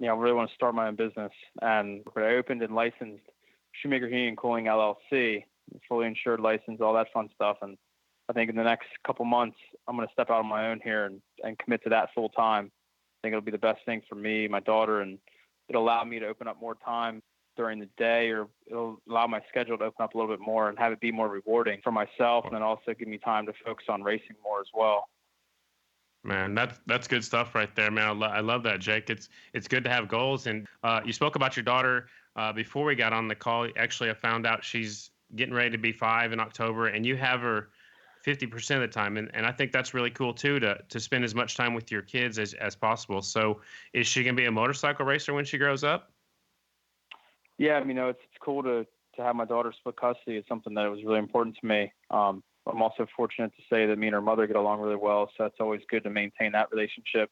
you 0.00 0.06
know, 0.06 0.14
I 0.14 0.18
really 0.18 0.34
want 0.34 0.48
to 0.48 0.54
start 0.54 0.74
my 0.74 0.88
own 0.88 0.96
business. 0.96 1.30
And 1.60 2.00
I 2.16 2.34
opened 2.34 2.62
and 2.62 2.74
licensed 2.74 3.22
Shoemaker 3.72 4.08
Heating 4.08 4.28
and 4.28 4.36
Cooling 4.36 4.64
LLC, 4.64 5.44
fully 5.86 6.06
insured 6.06 6.40
license, 6.40 6.80
all 6.80 6.94
that 6.94 7.08
fun 7.12 7.28
stuff. 7.34 7.58
And 7.60 7.76
I 8.28 8.32
think 8.32 8.48
in 8.48 8.56
the 8.56 8.64
next 8.64 8.88
couple 9.06 9.26
months, 9.26 9.58
I'm 9.86 9.96
going 9.96 10.08
to 10.08 10.12
step 10.12 10.30
out 10.30 10.40
on 10.40 10.46
my 10.46 10.70
own 10.70 10.80
here 10.82 11.04
and, 11.04 11.20
and 11.44 11.58
commit 11.58 11.82
to 11.84 11.90
that 11.90 12.08
full 12.14 12.30
time. 12.30 12.72
I 12.72 13.18
think 13.22 13.32
it'll 13.32 13.44
be 13.44 13.50
the 13.50 13.58
best 13.58 13.80
thing 13.84 14.00
for 14.08 14.14
me, 14.14 14.48
my 14.48 14.60
daughter, 14.60 15.02
and 15.02 15.18
it'll 15.68 15.84
allow 15.84 16.02
me 16.02 16.18
to 16.18 16.26
open 16.26 16.48
up 16.48 16.58
more 16.58 16.76
time 16.82 17.22
during 17.60 17.78
the 17.78 17.88
day 17.98 18.30
or 18.30 18.48
it'll 18.66 19.02
allow 19.06 19.26
my 19.26 19.42
schedule 19.50 19.76
to 19.76 19.84
open 19.84 20.02
up 20.02 20.14
a 20.14 20.18
little 20.18 20.34
bit 20.34 20.40
more 20.40 20.70
and 20.70 20.78
have 20.78 20.92
it 20.92 21.00
be 21.00 21.12
more 21.12 21.28
rewarding 21.28 21.78
for 21.84 21.92
myself 21.92 22.46
and 22.46 22.54
then 22.54 22.62
also 22.62 22.94
give 22.98 23.06
me 23.06 23.18
time 23.18 23.44
to 23.44 23.52
focus 23.62 23.84
on 23.90 24.02
racing 24.02 24.34
more 24.42 24.60
as 24.60 24.68
well. 24.72 25.10
Man, 26.24 26.54
that's 26.54 26.80
that's 26.86 27.06
good 27.06 27.22
stuff 27.22 27.54
right 27.54 27.74
there, 27.76 27.90
man. 27.90 28.08
I, 28.08 28.12
lo- 28.12 28.28
I 28.28 28.40
love 28.40 28.62
that, 28.62 28.80
Jake. 28.80 29.10
It's 29.10 29.28
it's 29.52 29.68
good 29.68 29.84
to 29.84 29.90
have 29.90 30.08
goals. 30.08 30.46
And 30.46 30.66
uh, 30.82 31.02
you 31.04 31.12
spoke 31.12 31.36
about 31.36 31.54
your 31.54 31.62
daughter 31.62 32.06
uh, 32.34 32.50
before 32.50 32.86
we 32.86 32.94
got 32.94 33.12
on 33.12 33.28
the 33.28 33.34
call. 33.34 33.68
Actually, 33.76 34.08
I 34.08 34.14
found 34.14 34.46
out 34.46 34.64
she's 34.64 35.10
getting 35.36 35.54
ready 35.54 35.70
to 35.70 35.78
be 35.78 35.92
five 35.92 36.32
in 36.32 36.40
October, 36.40 36.88
and 36.88 37.04
you 37.04 37.16
have 37.16 37.40
her 37.40 37.70
fifty 38.22 38.46
percent 38.46 38.82
of 38.82 38.90
the 38.90 38.94
time. 38.94 39.18
And 39.18 39.30
and 39.34 39.44
I 39.44 39.52
think 39.52 39.70
that's 39.70 39.92
really 39.92 40.10
cool 40.10 40.32
too 40.32 40.58
to 40.60 40.78
to 40.88 40.98
spend 40.98 41.24
as 41.24 41.34
much 41.34 41.56
time 41.56 41.74
with 41.74 41.90
your 41.90 42.02
kids 42.02 42.38
as 42.38 42.54
as 42.54 42.74
possible. 42.74 43.20
So, 43.20 43.60
is 43.92 44.06
she 44.06 44.24
gonna 44.24 44.34
be 44.34 44.46
a 44.46 44.50
motorcycle 44.50 45.04
racer 45.04 45.34
when 45.34 45.44
she 45.44 45.58
grows 45.58 45.84
up? 45.84 46.10
Yeah, 47.60 47.74
I 47.74 47.80
mean, 47.80 47.88
you 47.88 47.94
know, 47.94 48.08
it's 48.08 48.20
it's 48.24 48.38
cool 48.42 48.62
to 48.62 48.86
to 49.16 49.22
have 49.22 49.36
my 49.36 49.44
daughter 49.44 49.70
split 49.78 49.94
custody. 49.96 50.38
It's 50.38 50.48
something 50.48 50.72
that 50.74 50.90
was 50.90 51.04
really 51.04 51.18
important 51.18 51.58
to 51.60 51.66
me. 51.66 51.92
Um, 52.10 52.42
I'm 52.66 52.80
also 52.80 53.06
fortunate 53.14 53.52
to 53.54 53.62
say 53.68 53.84
that 53.84 53.98
me 53.98 54.06
and 54.06 54.14
her 54.14 54.22
mother 54.22 54.46
get 54.46 54.56
along 54.56 54.80
really 54.80 54.96
well, 54.96 55.30
so 55.36 55.44
it's 55.44 55.60
always 55.60 55.82
good 55.90 56.02
to 56.04 56.10
maintain 56.10 56.52
that 56.52 56.68
relationship. 56.72 57.28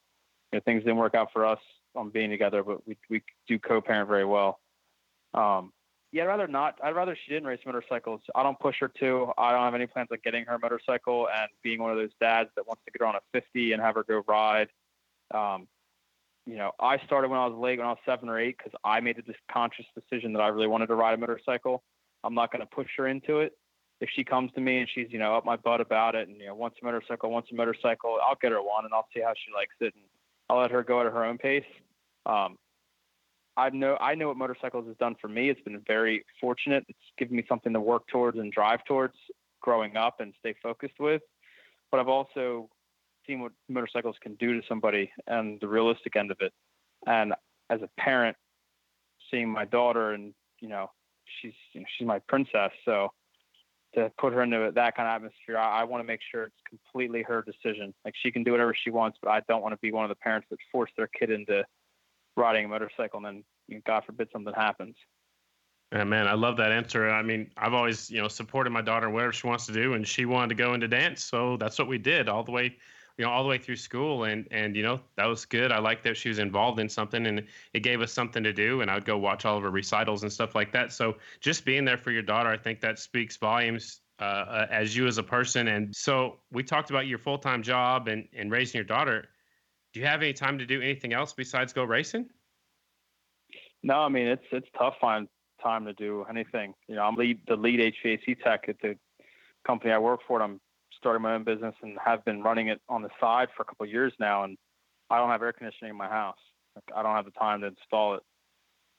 You 0.52 0.58
know, 0.58 0.60
things 0.66 0.82
didn't 0.82 0.98
work 0.98 1.14
out 1.14 1.28
for 1.32 1.46
us 1.46 1.60
on 1.96 2.10
being 2.10 2.28
together, 2.28 2.62
but 2.62 2.86
we 2.86 2.98
we 3.08 3.22
do 3.46 3.58
co-parent 3.58 4.06
very 4.06 4.26
well. 4.26 4.60
Um, 5.32 5.72
yeah, 6.12 6.24
I'd 6.24 6.26
rather 6.26 6.46
not. 6.46 6.78
I'd 6.84 6.94
rather 6.94 7.16
she 7.16 7.32
didn't 7.32 7.48
race 7.48 7.60
motorcycles. 7.64 8.20
I 8.34 8.42
don't 8.42 8.60
push 8.60 8.76
her 8.80 8.88
to. 9.00 9.32
I 9.38 9.52
don't 9.52 9.64
have 9.64 9.74
any 9.74 9.86
plans 9.86 10.08
on 10.12 10.18
getting 10.22 10.44
her 10.44 10.56
a 10.56 10.58
motorcycle 10.58 11.26
and 11.34 11.48
being 11.62 11.80
one 11.80 11.90
of 11.90 11.96
those 11.96 12.12
dads 12.20 12.50
that 12.56 12.66
wants 12.66 12.82
to 12.84 12.90
get 12.90 13.00
her 13.00 13.06
on 13.06 13.14
a 13.14 13.20
50 13.32 13.72
and 13.72 13.80
have 13.80 13.94
her 13.94 14.04
go 14.04 14.22
ride. 14.28 14.68
Um, 15.32 15.68
you 16.48 16.56
know, 16.56 16.72
I 16.80 16.96
started 17.04 17.28
when 17.28 17.38
I 17.38 17.46
was 17.46 17.58
late, 17.58 17.78
when 17.78 17.86
I 17.86 17.90
was 17.90 17.98
seven 18.06 18.30
or 18.30 18.40
eight, 18.40 18.56
because 18.56 18.72
I 18.82 19.00
made 19.00 19.16
the 19.16 19.34
conscious 19.52 19.84
decision 19.94 20.32
that 20.32 20.40
I 20.40 20.48
really 20.48 20.66
wanted 20.66 20.86
to 20.86 20.94
ride 20.94 21.12
a 21.12 21.18
motorcycle. 21.18 21.82
I'm 22.24 22.34
not 22.34 22.50
going 22.50 22.60
to 22.60 22.66
push 22.66 22.88
her 22.96 23.06
into 23.06 23.40
it. 23.40 23.52
If 24.00 24.08
she 24.16 24.24
comes 24.24 24.50
to 24.54 24.60
me 24.62 24.78
and 24.78 24.88
she's 24.94 25.08
you 25.10 25.18
know 25.18 25.36
up 25.36 25.44
my 25.44 25.56
butt 25.56 25.82
about 25.82 26.14
it 26.14 26.28
and 26.28 26.38
you 26.38 26.46
know 26.46 26.54
wants 26.54 26.78
a 26.80 26.84
motorcycle 26.84 27.30
wants 27.32 27.48
a 27.50 27.54
motorcycle 27.56 28.16
i'll 28.22 28.38
get 28.40 28.52
her 28.52 28.62
one 28.62 28.84
and 28.84 28.94
i'll 28.94 29.08
see 29.12 29.20
how 29.20 29.32
she 29.34 29.52
likes 29.52 29.74
it 29.80 29.92
and 29.92 30.04
i'll 30.48 30.60
let 30.60 30.70
her 30.70 30.84
go 30.84 31.00
at 31.00 31.12
her 31.12 31.24
own 31.24 31.36
pace. 31.36 31.64
Um, 32.24 32.56
i 33.56 33.68
know 33.70 33.98
i 34.00 34.14
know 34.14 34.28
what 34.28 34.36
motorcycles 34.36 34.86
has 34.86 34.96
done 34.96 35.16
for 35.20 35.28
me. 35.28 35.50
It's 35.50 35.60
been 35.62 35.82
very 35.86 36.24
fortunate. 36.40 36.84
It's 36.88 36.98
given 37.18 37.36
me 37.36 37.44
something 37.48 37.72
to 37.72 37.80
work 37.80 38.06
towards 38.06 38.38
and 38.38 38.52
drive 38.52 38.84
towards 38.86 39.14
growing 39.60 39.96
up 39.96 40.20
and 40.20 40.32
stay 40.38 40.54
focused 40.62 40.98
with. 41.00 41.22
But 41.90 42.00
i've 42.00 42.08
also 42.08 42.70
seen 43.28 43.40
what 43.40 43.52
motorcycles 43.68 44.16
can 44.20 44.34
do 44.36 44.58
to 44.58 44.66
somebody 44.66 45.12
and 45.26 45.60
the 45.60 45.68
realistic 45.68 46.16
end 46.16 46.30
of 46.30 46.38
it 46.40 46.52
and 47.06 47.34
as 47.70 47.80
a 47.82 47.88
parent 48.00 48.36
seeing 49.30 49.48
my 49.48 49.64
daughter 49.64 50.12
and 50.12 50.32
you 50.60 50.68
know 50.68 50.90
she's 51.40 51.52
you 51.72 51.80
know, 51.80 51.86
she's 51.96 52.06
my 52.06 52.18
princess 52.20 52.70
so 52.84 53.12
to 53.94 54.10
put 54.18 54.32
her 54.32 54.42
into 54.42 54.70
that 54.74 54.96
kind 54.96 55.08
of 55.08 55.14
atmosphere, 55.14 55.56
I, 55.56 55.80
I 55.80 55.84
want 55.84 56.02
to 56.02 56.06
make 56.06 56.20
sure 56.30 56.44
it's 56.44 56.62
completely 56.68 57.22
her 57.22 57.42
decision. 57.42 57.94
Like 58.04 58.14
she 58.22 58.30
can 58.30 58.44
do 58.44 58.52
whatever 58.52 58.74
she 58.74 58.90
wants, 58.90 59.18
but 59.22 59.30
I 59.30 59.40
don't 59.48 59.62
want 59.62 59.72
to 59.72 59.78
be 59.80 59.92
one 59.92 60.04
of 60.04 60.08
the 60.08 60.16
parents 60.16 60.46
that 60.50 60.58
force 60.70 60.90
their 60.96 61.08
kid 61.08 61.30
into 61.30 61.64
riding 62.36 62.64
a 62.64 62.68
motorcycle 62.68 63.18
and 63.18 63.26
then, 63.26 63.44
you 63.66 63.76
know, 63.76 63.82
God 63.86 64.04
forbid, 64.04 64.28
something 64.32 64.54
happens. 64.54 64.96
Yeah, 65.92 66.04
man, 66.04 66.28
I 66.28 66.34
love 66.34 66.58
that 66.58 66.70
answer. 66.70 67.08
I 67.08 67.22
mean, 67.22 67.50
I've 67.56 67.72
always, 67.72 68.10
you 68.10 68.20
know, 68.20 68.28
supported 68.28 68.70
my 68.70 68.82
daughter 68.82 69.08
whatever 69.08 69.32
she 69.32 69.46
wants 69.46 69.64
to 69.66 69.72
do, 69.72 69.94
and 69.94 70.06
she 70.06 70.26
wanted 70.26 70.50
to 70.50 70.54
go 70.54 70.74
into 70.74 70.86
dance, 70.86 71.24
so 71.24 71.56
that's 71.56 71.78
what 71.78 71.88
we 71.88 71.96
did 71.96 72.28
all 72.28 72.44
the 72.44 72.52
way, 72.52 72.76
you 73.18 73.24
know 73.24 73.30
all 73.30 73.42
the 73.42 73.48
way 73.48 73.58
through 73.58 73.76
school 73.76 74.24
and 74.24 74.46
and 74.50 74.76
you 74.76 74.82
know 74.82 75.00
that 75.16 75.26
was 75.26 75.44
good. 75.44 75.72
I 75.72 75.80
liked 75.80 76.04
that 76.04 76.16
she 76.16 76.28
was 76.28 76.38
involved 76.38 76.78
in 76.78 76.88
something 76.88 77.26
and 77.26 77.44
it 77.74 77.80
gave 77.80 78.00
us 78.00 78.12
something 78.12 78.42
to 78.44 78.52
do 78.52 78.80
and 78.80 78.90
i'd 78.90 79.04
go 79.04 79.18
watch 79.18 79.44
all 79.44 79.56
of 79.56 79.62
her 79.64 79.70
recitals 79.70 80.22
and 80.22 80.32
stuff 80.32 80.54
like 80.54 80.72
that. 80.72 80.92
So 80.92 81.16
just 81.40 81.64
being 81.64 81.84
there 81.84 81.98
for 81.98 82.12
your 82.12 82.22
daughter 82.22 82.48
i 82.48 82.56
think 82.56 82.80
that 82.80 82.98
speaks 82.98 83.36
volumes 83.36 84.00
uh, 84.20 84.24
uh, 84.24 84.66
as 84.70 84.96
you 84.96 85.06
as 85.06 85.18
a 85.18 85.22
person. 85.22 85.68
And 85.68 85.94
so 85.94 86.38
we 86.50 86.62
talked 86.62 86.90
about 86.90 87.06
your 87.06 87.18
full-time 87.18 87.62
job 87.62 88.08
and 88.08 88.26
and 88.34 88.50
raising 88.50 88.78
your 88.78 88.84
daughter. 88.84 89.28
Do 89.92 90.00
you 90.00 90.06
have 90.06 90.22
any 90.22 90.32
time 90.32 90.58
to 90.58 90.66
do 90.66 90.80
anything 90.80 91.12
else 91.12 91.32
besides 91.32 91.72
go 91.72 91.84
racing? 91.84 92.26
No 93.82 94.00
i 94.00 94.08
mean 94.08 94.28
it's 94.28 94.44
it's 94.52 94.68
tough 94.78 94.94
finding 95.00 95.28
time 95.62 95.84
to 95.86 95.92
do 95.92 96.24
anything. 96.30 96.74
You 96.86 96.94
know 96.94 97.02
i'm 97.02 97.16
lead 97.16 97.40
the 97.48 97.56
lead 97.56 97.80
hvac 98.04 98.42
tech 98.44 98.68
at 98.68 98.80
the 98.80 98.96
company 99.66 99.92
i 99.92 99.98
work 99.98 100.20
for 100.26 100.40
and 100.40 100.52
i'm 100.52 100.60
started 100.98 101.20
my 101.20 101.34
own 101.34 101.44
business 101.44 101.74
and 101.82 101.96
have 102.04 102.24
been 102.24 102.42
running 102.42 102.68
it 102.68 102.80
on 102.88 103.02
the 103.02 103.08
side 103.20 103.48
for 103.56 103.62
a 103.62 103.66
couple 103.66 103.86
years 103.86 104.12
now. 104.18 104.44
And 104.44 104.58
I 105.10 105.18
don't 105.18 105.30
have 105.30 105.42
air 105.42 105.52
conditioning 105.52 105.90
in 105.90 105.96
my 105.96 106.08
house. 106.08 106.38
I 106.94 107.02
don't 107.02 107.14
have 107.14 107.24
the 107.24 107.30
time 107.32 107.62
to 107.62 107.68
install 107.68 108.14
it. 108.14 108.22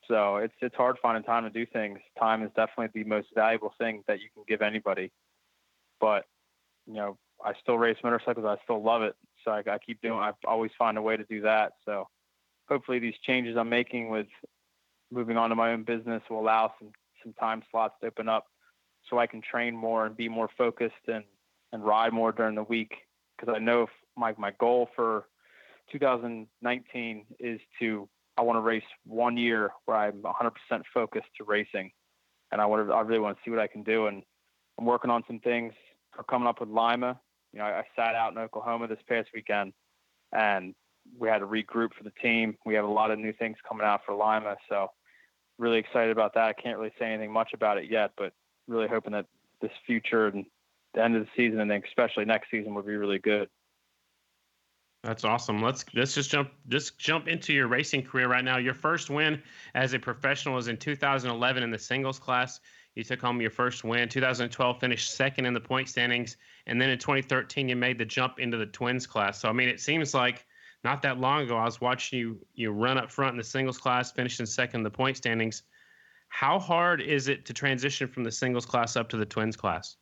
So 0.08 0.36
it's 0.36 0.54
it's 0.60 0.74
hard 0.74 0.96
finding 1.00 1.22
time 1.22 1.44
to 1.44 1.50
do 1.50 1.64
things. 1.66 1.98
Time 2.18 2.42
is 2.42 2.50
definitely 2.56 3.02
the 3.02 3.08
most 3.08 3.28
valuable 3.34 3.72
thing 3.78 4.02
that 4.08 4.20
you 4.20 4.28
can 4.34 4.42
give 4.48 4.60
anybody. 4.60 5.12
But 6.00 6.24
you 6.86 6.94
know, 6.94 7.16
I 7.44 7.52
still 7.62 7.78
race 7.78 7.96
motorcycles. 8.02 8.44
I 8.44 8.56
still 8.64 8.82
love 8.82 9.02
it. 9.02 9.14
So 9.44 9.52
I, 9.52 9.62
I 9.70 9.78
keep 9.78 10.00
doing. 10.02 10.18
I 10.18 10.32
always 10.46 10.72
find 10.78 10.98
a 10.98 11.02
way 11.02 11.16
to 11.16 11.24
do 11.24 11.42
that. 11.42 11.72
So 11.84 12.08
hopefully 12.68 12.98
these 12.98 13.14
changes 13.24 13.56
I'm 13.56 13.68
making 13.68 14.10
with 14.10 14.26
moving 15.10 15.36
on 15.36 15.50
to 15.50 15.56
my 15.56 15.72
own 15.72 15.84
business 15.84 16.22
will 16.28 16.40
allow 16.40 16.72
some 16.78 16.90
some 17.22 17.32
time 17.34 17.62
slots 17.70 17.94
to 18.00 18.06
open 18.06 18.28
up 18.28 18.46
so 19.08 19.18
I 19.18 19.26
can 19.26 19.42
train 19.42 19.76
more 19.76 20.06
and 20.06 20.16
be 20.16 20.28
more 20.28 20.48
focused 20.56 20.94
and 21.06 21.24
and 21.72 21.84
ride 21.84 22.12
more 22.12 22.32
during 22.32 22.54
the 22.54 22.62
week 22.62 22.92
because 23.38 23.54
I 23.54 23.58
know 23.58 23.86
my 24.16 24.34
my 24.38 24.52
goal 24.58 24.88
for 24.94 25.26
2019 25.92 27.26
is 27.38 27.60
to 27.78 28.08
I 28.36 28.42
want 28.42 28.56
to 28.56 28.60
race 28.60 28.82
one 29.04 29.36
year 29.36 29.70
where 29.84 29.96
I'm 29.96 30.22
100% 30.22 30.52
focused 30.94 31.26
to 31.36 31.44
racing, 31.44 31.90
and 32.52 32.60
I 32.60 32.66
want 32.66 32.86
to 32.86 32.94
I 32.94 33.00
really 33.02 33.20
want 33.20 33.36
to 33.36 33.42
see 33.44 33.50
what 33.50 33.60
I 33.60 33.66
can 33.66 33.82
do, 33.82 34.06
and 34.06 34.22
I'm 34.78 34.86
working 34.86 35.10
on 35.10 35.24
some 35.26 35.40
things 35.40 35.72
for 36.14 36.22
coming 36.24 36.48
up 36.48 36.60
with 36.60 36.68
Lima. 36.68 37.20
You 37.52 37.58
know, 37.58 37.66
I, 37.66 37.80
I 37.80 37.84
sat 37.96 38.14
out 38.14 38.32
in 38.32 38.38
Oklahoma 38.38 38.88
this 38.88 38.98
past 39.08 39.28
weekend, 39.34 39.72
and 40.32 40.74
we 41.18 41.28
had 41.28 41.38
to 41.38 41.46
regroup 41.46 41.94
for 41.96 42.04
the 42.04 42.12
team. 42.22 42.56
We 42.64 42.74
have 42.74 42.84
a 42.84 42.88
lot 42.88 43.10
of 43.10 43.18
new 43.18 43.32
things 43.32 43.56
coming 43.68 43.86
out 43.86 44.00
for 44.06 44.14
Lima, 44.14 44.56
so 44.68 44.88
really 45.58 45.78
excited 45.78 46.10
about 46.10 46.34
that. 46.34 46.44
I 46.44 46.52
can't 46.52 46.78
really 46.78 46.92
say 46.98 47.06
anything 47.06 47.32
much 47.32 47.50
about 47.52 47.78
it 47.78 47.90
yet, 47.90 48.12
but 48.16 48.32
really 48.68 48.88
hoping 48.88 49.12
that 49.12 49.26
this 49.60 49.72
future 49.86 50.28
and 50.28 50.46
the 50.94 51.04
end 51.04 51.16
of 51.16 51.24
the 51.24 51.30
season 51.36 51.60
and 51.60 51.70
then 51.70 51.82
especially 51.86 52.24
next 52.24 52.50
season 52.50 52.74
would 52.74 52.86
be 52.86 52.96
really 52.96 53.18
good. 53.18 53.48
That's 55.02 55.24
awesome. 55.24 55.62
Let's 55.62 55.84
let's 55.94 56.14
just 56.14 56.30
jump 56.30 56.50
just 56.68 56.98
jump 56.98 57.26
into 57.26 57.54
your 57.54 57.68
racing 57.68 58.02
career 58.02 58.28
right 58.28 58.44
now. 58.44 58.58
Your 58.58 58.74
first 58.74 59.08
win 59.08 59.42
as 59.74 59.94
a 59.94 59.98
professional 59.98 60.56
was 60.56 60.68
in 60.68 60.76
2011 60.76 61.62
in 61.62 61.70
the 61.70 61.78
singles 61.78 62.18
class. 62.18 62.60
You 62.94 63.04
took 63.04 63.20
home 63.20 63.40
your 63.40 63.50
first 63.50 63.82
win. 63.82 64.10
2012 64.10 64.78
finished 64.78 65.14
second 65.14 65.46
in 65.46 65.54
the 65.54 65.60
point 65.60 65.88
standings, 65.88 66.36
and 66.66 66.78
then 66.80 66.90
in 66.90 66.98
2013 66.98 67.68
you 67.68 67.76
made 67.76 67.96
the 67.96 68.04
jump 68.04 68.38
into 68.38 68.58
the 68.58 68.66
twins 68.66 69.06
class. 69.06 69.40
So 69.40 69.48
I 69.48 69.52
mean, 69.52 69.70
it 69.70 69.80
seems 69.80 70.12
like 70.12 70.44
not 70.84 71.00
that 71.02 71.18
long 71.18 71.44
ago 71.44 71.56
I 71.56 71.64
was 71.64 71.80
watching 71.80 72.18
you 72.18 72.38
you 72.52 72.70
run 72.70 72.98
up 72.98 73.10
front 73.10 73.32
in 73.32 73.38
the 73.38 73.44
singles 73.44 73.78
class, 73.78 74.12
finishing 74.12 74.44
second 74.44 74.80
in 74.80 74.84
the 74.84 74.90
point 74.90 75.16
standings. 75.16 75.62
How 76.28 76.58
hard 76.58 77.00
is 77.00 77.28
it 77.28 77.46
to 77.46 77.54
transition 77.54 78.06
from 78.06 78.22
the 78.22 78.30
singles 78.30 78.66
class 78.66 78.96
up 78.96 79.08
to 79.08 79.16
the 79.16 79.26
twins 79.26 79.56
class? 79.56 79.96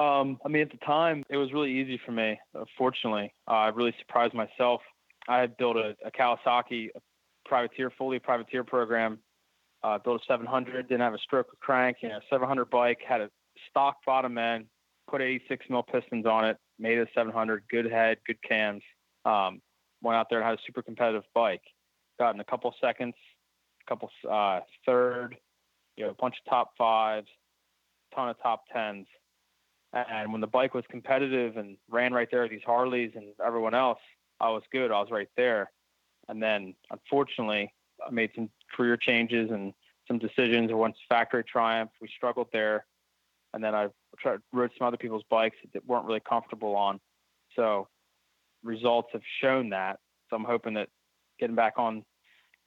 Um, 0.00 0.38
I 0.46 0.48
mean, 0.48 0.62
at 0.62 0.70
the 0.70 0.78
time, 0.78 1.24
it 1.28 1.36
was 1.36 1.52
really 1.52 1.70
easy 1.70 2.00
for 2.06 2.12
me. 2.12 2.38
Uh, 2.58 2.64
fortunately, 2.78 3.34
uh, 3.46 3.52
I 3.52 3.68
really 3.68 3.94
surprised 3.98 4.32
myself. 4.32 4.80
I 5.28 5.40
had 5.40 5.58
built 5.58 5.76
a, 5.76 5.94
a 6.02 6.10
Kawasaki 6.10 6.88
a 6.96 7.00
privateer, 7.44 7.90
fully 7.90 8.18
privateer 8.18 8.64
program. 8.64 9.18
Uh, 9.82 9.98
built 9.98 10.22
a 10.22 10.24
700, 10.26 10.88
didn't 10.88 11.02
have 11.02 11.12
a 11.12 11.18
stroke 11.18 11.48
or 11.48 11.56
crank. 11.60 11.98
You 12.00 12.08
know, 12.08 12.20
700 12.30 12.70
bike 12.70 13.00
had 13.06 13.20
a 13.20 13.30
stock 13.68 13.96
bottom 14.06 14.38
end, 14.38 14.66
put 15.10 15.20
86 15.20 15.66
mil 15.68 15.82
pistons 15.82 16.24
on 16.24 16.46
it, 16.46 16.56
made 16.78 16.98
a 16.98 17.06
700, 17.14 17.64
good 17.70 17.90
head, 17.90 18.18
good 18.26 18.42
cams. 18.42 18.82
Um, 19.26 19.60
went 20.02 20.16
out 20.16 20.28
there 20.30 20.38
and 20.38 20.48
had 20.48 20.58
a 20.58 20.62
super 20.66 20.80
competitive 20.80 21.24
bike. 21.34 21.62
Got 22.18 22.34
in 22.34 22.40
a 22.40 22.44
couple 22.44 22.74
seconds, 22.80 23.14
a 23.86 23.90
couple 23.90 24.10
uh, 24.30 24.60
third, 24.86 25.36
you 25.96 26.04
know, 26.04 26.10
a 26.10 26.14
bunch 26.14 26.36
of 26.44 26.50
top 26.50 26.70
fives, 26.78 27.28
ton 28.14 28.30
of 28.30 28.40
top 28.42 28.64
tens. 28.72 29.06
And 29.92 30.30
when 30.30 30.40
the 30.40 30.46
bike 30.46 30.74
was 30.74 30.84
competitive 30.88 31.56
and 31.56 31.76
ran 31.88 32.12
right 32.12 32.28
there 32.30 32.42
with 32.42 32.52
these 32.52 32.60
Harleys 32.64 33.12
and 33.16 33.26
everyone 33.44 33.74
else, 33.74 33.98
I 34.38 34.48
was 34.50 34.62
good. 34.70 34.92
I 34.92 35.00
was 35.00 35.10
right 35.10 35.28
there. 35.36 35.70
And 36.28 36.40
then 36.40 36.74
unfortunately, 36.90 37.72
I 38.06 38.10
made 38.10 38.30
some 38.34 38.50
career 38.74 38.96
changes 38.96 39.50
and 39.50 39.74
some 40.06 40.18
decisions. 40.18 40.70
To 40.70 40.92
factory 41.08 41.44
triumph. 41.44 41.90
We 42.00 42.08
struggled 42.16 42.48
there. 42.52 42.86
And 43.52 43.64
then 43.64 43.74
I 43.74 43.88
tried 44.20 44.38
rode 44.52 44.70
some 44.78 44.86
other 44.86 44.96
people's 44.96 45.24
bikes 45.28 45.56
that 45.74 45.84
weren't 45.86 46.06
really 46.06 46.20
comfortable 46.20 46.76
on. 46.76 47.00
So 47.56 47.88
results 48.62 49.08
have 49.12 49.22
shown 49.40 49.70
that. 49.70 49.98
So 50.28 50.36
I'm 50.36 50.44
hoping 50.44 50.74
that 50.74 50.88
getting 51.40 51.56
back 51.56 51.74
on 51.78 52.04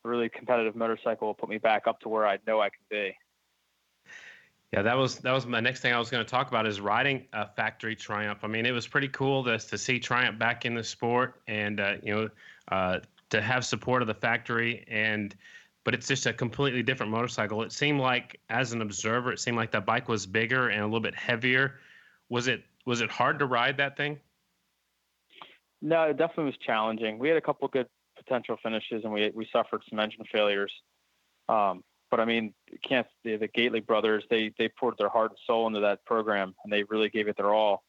a 0.03 0.10
really 0.10 0.27
competitive 0.27 0.75
motorcycle 0.75 1.27
will 1.27 1.34
put 1.34 1.48
me 1.48 1.58
back 1.58 1.88
up 1.88 2.01
to 2.01 2.10
where 2.10 2.27
I 2.27 2.38
know 2.46 2.60
I 2.60 2.70
can 2.70 2.84
be. 2.89 3.15
Yeah, 4.74 4.82
that 4.82 4.98
was 4.98 5.20
that 5.20 5.32
was 5.32 5.46
my 5.46 5.60
next 5.60 5.82
thing 5.82 5.94
I 5.94 6.00
was 6.00 6.10
going 6.10 6.25
to 6.25 6.30
talk 6.30 6.48
about 6.48 6.65
is 6.65 6.82
riding 6.82 7.27
a 7.32 7.48
factory 7.48 7.96
Triumph. 7.96 8.39
I 8.42 8.48
mean, 8.48 8.65
it 8.65 8.72
was 8.72 8.88
pretty 8.88 9.08
cool 9.08 9.44
to 9.44 9.60
to 9.60 9.77
see 9.77 10.00
Triumph 10.00 10.39
back 10.39 10.65
in 10.65 10.74
the 10.74 10.84
sport, 10.84 11.39
and 11.48 11.80
uh, 11.80 11.98
you 12.01 12.15
know, 12.15 12.30
uh, 12.72 13.00
to 13.30 13.39
have 13.39 13.65
support 13.65 14.01
of 14.01 14.08
the 14.08 14.15
factory, 14.15 14.84
and 14.88 15.36
but 15.84 15.94
it's 15.94 16.08
just 16.08 16.25
a 16.25 16.34
completely 16.34 16.82
different 16.82 17.12
motorcycle. 17.12 17.62
It 17.62 17.72
seemed 17.72 18.00
like, 18.00 18.39
as 18.50 18.74
an 18.74 18.82
observer, 18.82 19.32
it 19.32 19.39
seemed 19.39 19.58
like 19.58 19.72
the 19.72 19.80
bike 19.80 20.08
was 20.08 20.25
bigger 20.25 20.70
and 20.70 20.82
a 20.82 20.86
little 20.86 21.01
bit 21.01 21.13
heavier. 21.13 21.75
Was 22.30 22.48
it 22.48 22.63
was 22.88 23.01
it 23.01 23.12
hard 23.12 23.38
to 23.39 23.46
ride 23.46 23.77
that 23.77 23.96
thing? 23.96 24.20
No, 25.84 26.01
it 26.06 26.18
definitely 26.18 26.46
was 26.46 26.58
challenging. 26.65 27.20
We 27.20 27.27
had 27.27 27.38
a 27.38 27.42
couple 27.42 27.68
good 27.68 27.86
potential 28.18 28.58
finishes, 28.63 29.03
and 29.03 29.13
we 29.13 29.32
we 29.36 29.48
suffered 29.53 29.84
some 29.88 30.00
engine 30.00 30.24
failures. 30.32 30.74
Um, 31.48 31.84
but 32.13 32.20
I 32.20 32.25
mean, 32.25 32.53
can't 32.88 33.08
the, 33.24 33.38
the 33.38 33.48
Gately 33.48 33.79
brothers? 33.79 34.24
They 34.29 34.53
they 34.60 34.70
poured 34.70 35.00
their 35.00 35.10
heart 35.10 35.32
and 35.32 35.39
soul 35.48 35.65
into 35.65 35.79
that 35.79 36.05
program, 36.05 36.53
and 36.63 36.72
they 36.72 36.84
really 36.84 37.10
gave 37.10 37.27
it 37.27 37.36
their 37.38 37.51
all. 37.51 37.82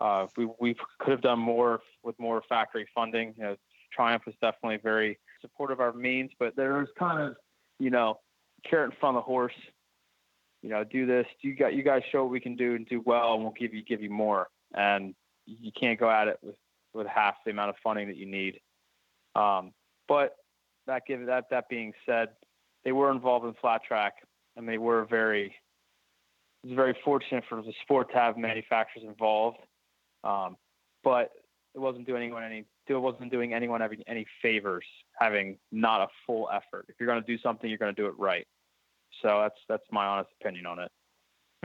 Uh, 0.00 0.28
we 0.34 0.48
we 0.58 0.74
could 0.98 1.10
have 1.10 1.20
done 1.20 1.38
more 1.38 1.82
with 2.02 2.18
more 2.18 2.42
factory 2.48 2.88
funding. 2.94 3.34
You 3.36 3.44
know, 3.44 3.56
Triumph 3.92 4.22
was 4.24 4.34
definitely 4.40 4.78
very 4.82 5.18
supportive 5.42 5.76
of 5.76 5.80
our 5.82 5.92
means, 5.92 6.30
but 6.38 6.56
there 6.56 6.78
was 6.78 6.88
kind 6.98 7.20
of, 7.20 7.36
you 7.78 7.90
know, 7.90 8.18
carrot 8.64 8.92
in 8.92 8.96
front 8.98 9.18
of 9.18 9.24
the 9.24 9.26
horse. 9.26 9.52
You 10.62 10.70
know, 10.70 10.82
do 10.82 11.04
this. 11.04 11.26
You 11.42 11.54
got 11.54 11.74
you 11.74 11.82
guys 11.82 12.00
show 12.10 12.22
what 12.22 12.32
we 12.32 12.40
can 12.40 12.56
do 12.56 12.76
and 12.76 12.88
do 12.88 13.02
well, 13.04 13.34
and 13.34 13.42
we'll 13.42 13.52
give 13.52 13.74
you 13.74 13.84
give 13.84 14.00
you 14.00 14.08
more. 14.08 14.48
And 14.74 15.14
you 15.44 15.70
can't 15.78 16.00
go 16.00 16.08
at 16.08 16.28
it 16.28 16.38
with 16.42 16.56
with 16.94 17.06
half 17.08 17.34
the 17.44 17.50
amount 17.50 17.68
of 17.68 17.76
funding 17.84 18.08
that 18.08 18.16
you 18.16 18.24
need. 18.24 18.58
Um, 19.34 19.74
but 20.08 20.34
that 20.86 21.02
give 21.06 21.26
that 21.26 21.50
that 21.50 21.68
being 21.68 21.92
said, 22.06 22.30
they 22.86 22.92
were 22.92 23.10
involved 23.10 23.44
in 23.44 23.52
flat 23.60 23.82
track, 23.82 24.14
and 24.54 24.66
they 24.66 24.78
were 24.78 25.04
very 25.06 25.46
it 25.46 26.68
was 26.68 26.76
very 26.76 26.96
fortunate 27.04 27.42
for 27.48 27.60
the 27.60 27.72
sport 27.82 28.10
to 28.12 28.16
have 28.16 28.38
manufacturers 28.38 29.04
involved. 29.04 29.58
Um, 30.22 30.56
but 31.02 31.32
it 31.74 31.80
wasn't 31.80 32.06
doing 32.06 32.22
anyone 32.22 32.44
any 32.44 32.64
it 32.88 32.94
wasn't 32.94 33.32
doing 33.32 33.52
anyone 33.52 33.80
having 33.80 34.04
any 34.06 34.24
favors 34.40 34.84
having 35.18 35.58
not 35.72 36.00
a 36.00 36.06
full 36.24 36.48
effort. 36.54 36.86
If 36.88 36.94
you're 37.00 37.08
going 37.08 37.20
to 37.20 37.26
do 37.26 37.36
something, 37.42 37.68
you're 37.68 37.78
going 37.78 37.94
to 37.94 38.00
do 38.00 38.06
it 38.06 38.14
right. 38.18 38.46
So 39.20 39.40
that's 39.42 39.58
that's 39.68 39.84
my 39.90 40.06
honest 40.06 40.30
opinion 40.40 40.66
on 40.66 40.78
it. 40.78 40.90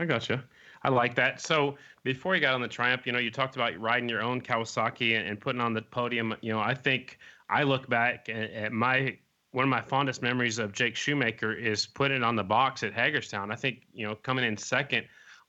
I 0.00 0.06
gotcha. 0.06 0.42
I 0.82 0.88
like 0.88 1.14
that. 1.14 1.40
So 1.40 1.76
before 2.02 2.34
you 2.34 2.40
got 2.40 2.54
on 2.54 2.62
the 2.62 2.66
Triumph, 2.66 3.06
you 3.06 3.12
know, 3.12 3.20
you 3.20 3.30
talked 3.30 3.54
about 3.54 3.78
riding 3.78 4.08
your 4.08 4.22
own 4.22 4.40
Kawasaki 4.40 5.16
and, 5.16 5.28
and 5.28 5.40
putting 5.40 5.60
on 5.60 5.72
the 5.72 5.82
podium. 5.82 6.34
You 6.40 6.52
know, 6.54 6.60
I 6.60 6.74
think 6.74 7.18
I 7.48 7.62
look 7.62 7.88
back 7.88 8.28
at, 8.28 8.50
at 8.50 8.72
my 8.72 9.16
one 9.52 9.64
of 9.64 9.68
my 9.68 9.80
fondest 9.82 10.22
memories 10.22 10.58
of 10.58 10.72
Jake 10.72 10.96
Shoemaker 10.96 11.52
is 11.52 11.86
putting 11.86 12.22
on 12.22 12.36
the 12.36 12.42
box 12.42 12.82
at 12.82 12.92
Hagerstown. 12.94 13.50
I 13.52 13.54
think, 13.54 13.82
you 13.92 14.06
know, 14.06 14.14
coming 14.14 14.44
in 14.44 14.56
second 14.56 15.06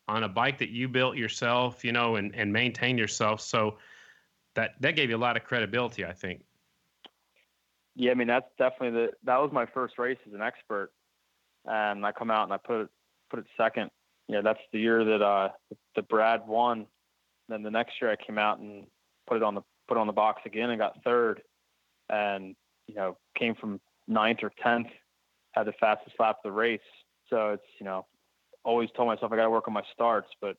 on 0.08 0.24
a 0.24 0.30
bike 0.30 0.58
that 0.60 0.70
you 0.70 0.90
built 0.90 1.16
yourself, 1.16 1.84
you 1.86 1.94
know, 1.94 2.18
and, 2.18 2.36
and 2.36 2.52
maintained 2.52 3.00
yourself. 3.00 3.40
So 3.42 3.78
that 4.56 4.72
that 4.82 4.96
gave 4.96 5.10
you 5.10 5.16
a 5.16 5.18
lot 5.18 5.38
of 5.38 5.46
credibility, 5.46 6.06
I 6.06 6.12
think. 6.12 6.44
Yeah, 7.96 8.12
I 8.12 8.16
mean 8.16 8.28
that's 8.28 8.50
definitely 8.58 8.92
the 8.92 9.12
that 9.24 9.38
was 9.38 9.52
my 9.54 9.66
first 9.66 9.98
race 9.98 10.18
as 10.28 10.34
an 10.34 10.42
expert. 10.42 10.92
And 11.66 12.06
I 12.06 12.12
come 12.12 12.30
out 12.30 12.44
and 12.44 12.54
I 12.54 12.58
put 12.58 12.82
it 12.82 12.90
put 13.30 13.40
it 13.40 13.46
second. 13.56 13.90
Yeah, 14.28 14.42
that's 14.42 14.60
the 14.74 14.80
year 14.80 15.04
that 15.06 15.22
uh 15.22 15.50
the 15.96 16.02
Brad 16.02 16.46
won. 16.46 16.88
Then 17.48 17.64
the 17.64 17.72
next 17.72 17.94
year 18.02 18.12
I 18.12 18.18
came 18.18 18.38
out 18.38 18.60
and 18.60 18.86
put 19.28 19.38
it 19.38 19.44
on 19.44 19.56
the 19.56 19.62
put 19.88 19.98
it 19.98 20.02
on 20.02 20.08
the 20.08 20.14
box 20.14 20.42
again 20.46 20.70
and 20.70 20.80
got 20.80 21.04
third. 21.04 21.42
And, 22.10 22.56
you 22.88 22.96
know, 22.96 23.18
came 23.36 23.56
from 23.56 23.80
ninth 24.08 24.40
or 24.44 24.52
tenth, 24.62 24.88
had 25.52 25.66
the 25.66 25.74
fastest 25.74 26.16
lap 26.20 26.38
of 26.44 26.44
the 26.44 26.52
race. 26.52 26.80
So 27.30 27.52
it's 27.52 27.64
you 27.80 27.86
know 27.86 28.06
always 28.64 28.90
told 28.96 29.08
myself 29.08 29.32
I 29.32 29.36
got 29.36 29.44
to 29.44 29.50
work 29.50 29.68
on 29.68 29.74
my 29.74 29.84
starts, 29.94 30.30
but 30.42 30.58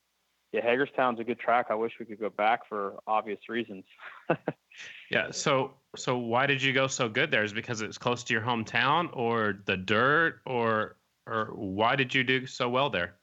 yeah, 0.55 0.61
Hagerstown's 0.61 1.19
a 1.19 1.25
good 1.25 1.41
track. 1.41 1.67
I 1.71 1.75
wish 1.75 1.95
we 1.99 2.07
could 2.07 2.21
go 2.21 2.31
back 2.31 2.61
for 2.69 3.01
obvious 3.09 3.41
reasons. 3.49 3.85
yeah. 5.11 5.33
So, 5.33 5.73
so 5.97 6.17
why 6.17 6.47
did 6.47 6.63
you 6.63 6.73
go 6.73 6.87
so 6.87 7.09
good 7.09 7.33
there? 7.33 7.43
Is 7.43 7.51
it 7.51 7.57
because 7.57 7.81
it's 7.81 7.99
close 7.99 8.23
to 8.25 8.33
your 8.33 8.43
hometown, 8.43 9.09
or 9.13 9.59
the 9.67 9.77
dirt, 9.77 10.41
or 10.47 10.97
or 11.27 11.47
why 11.55 11.97
did 11.97 12.15
you 12.15 12.23
do 12.23 12.47
so 12.47 12.69
well 12.69 12.89
there? 12.89 13.17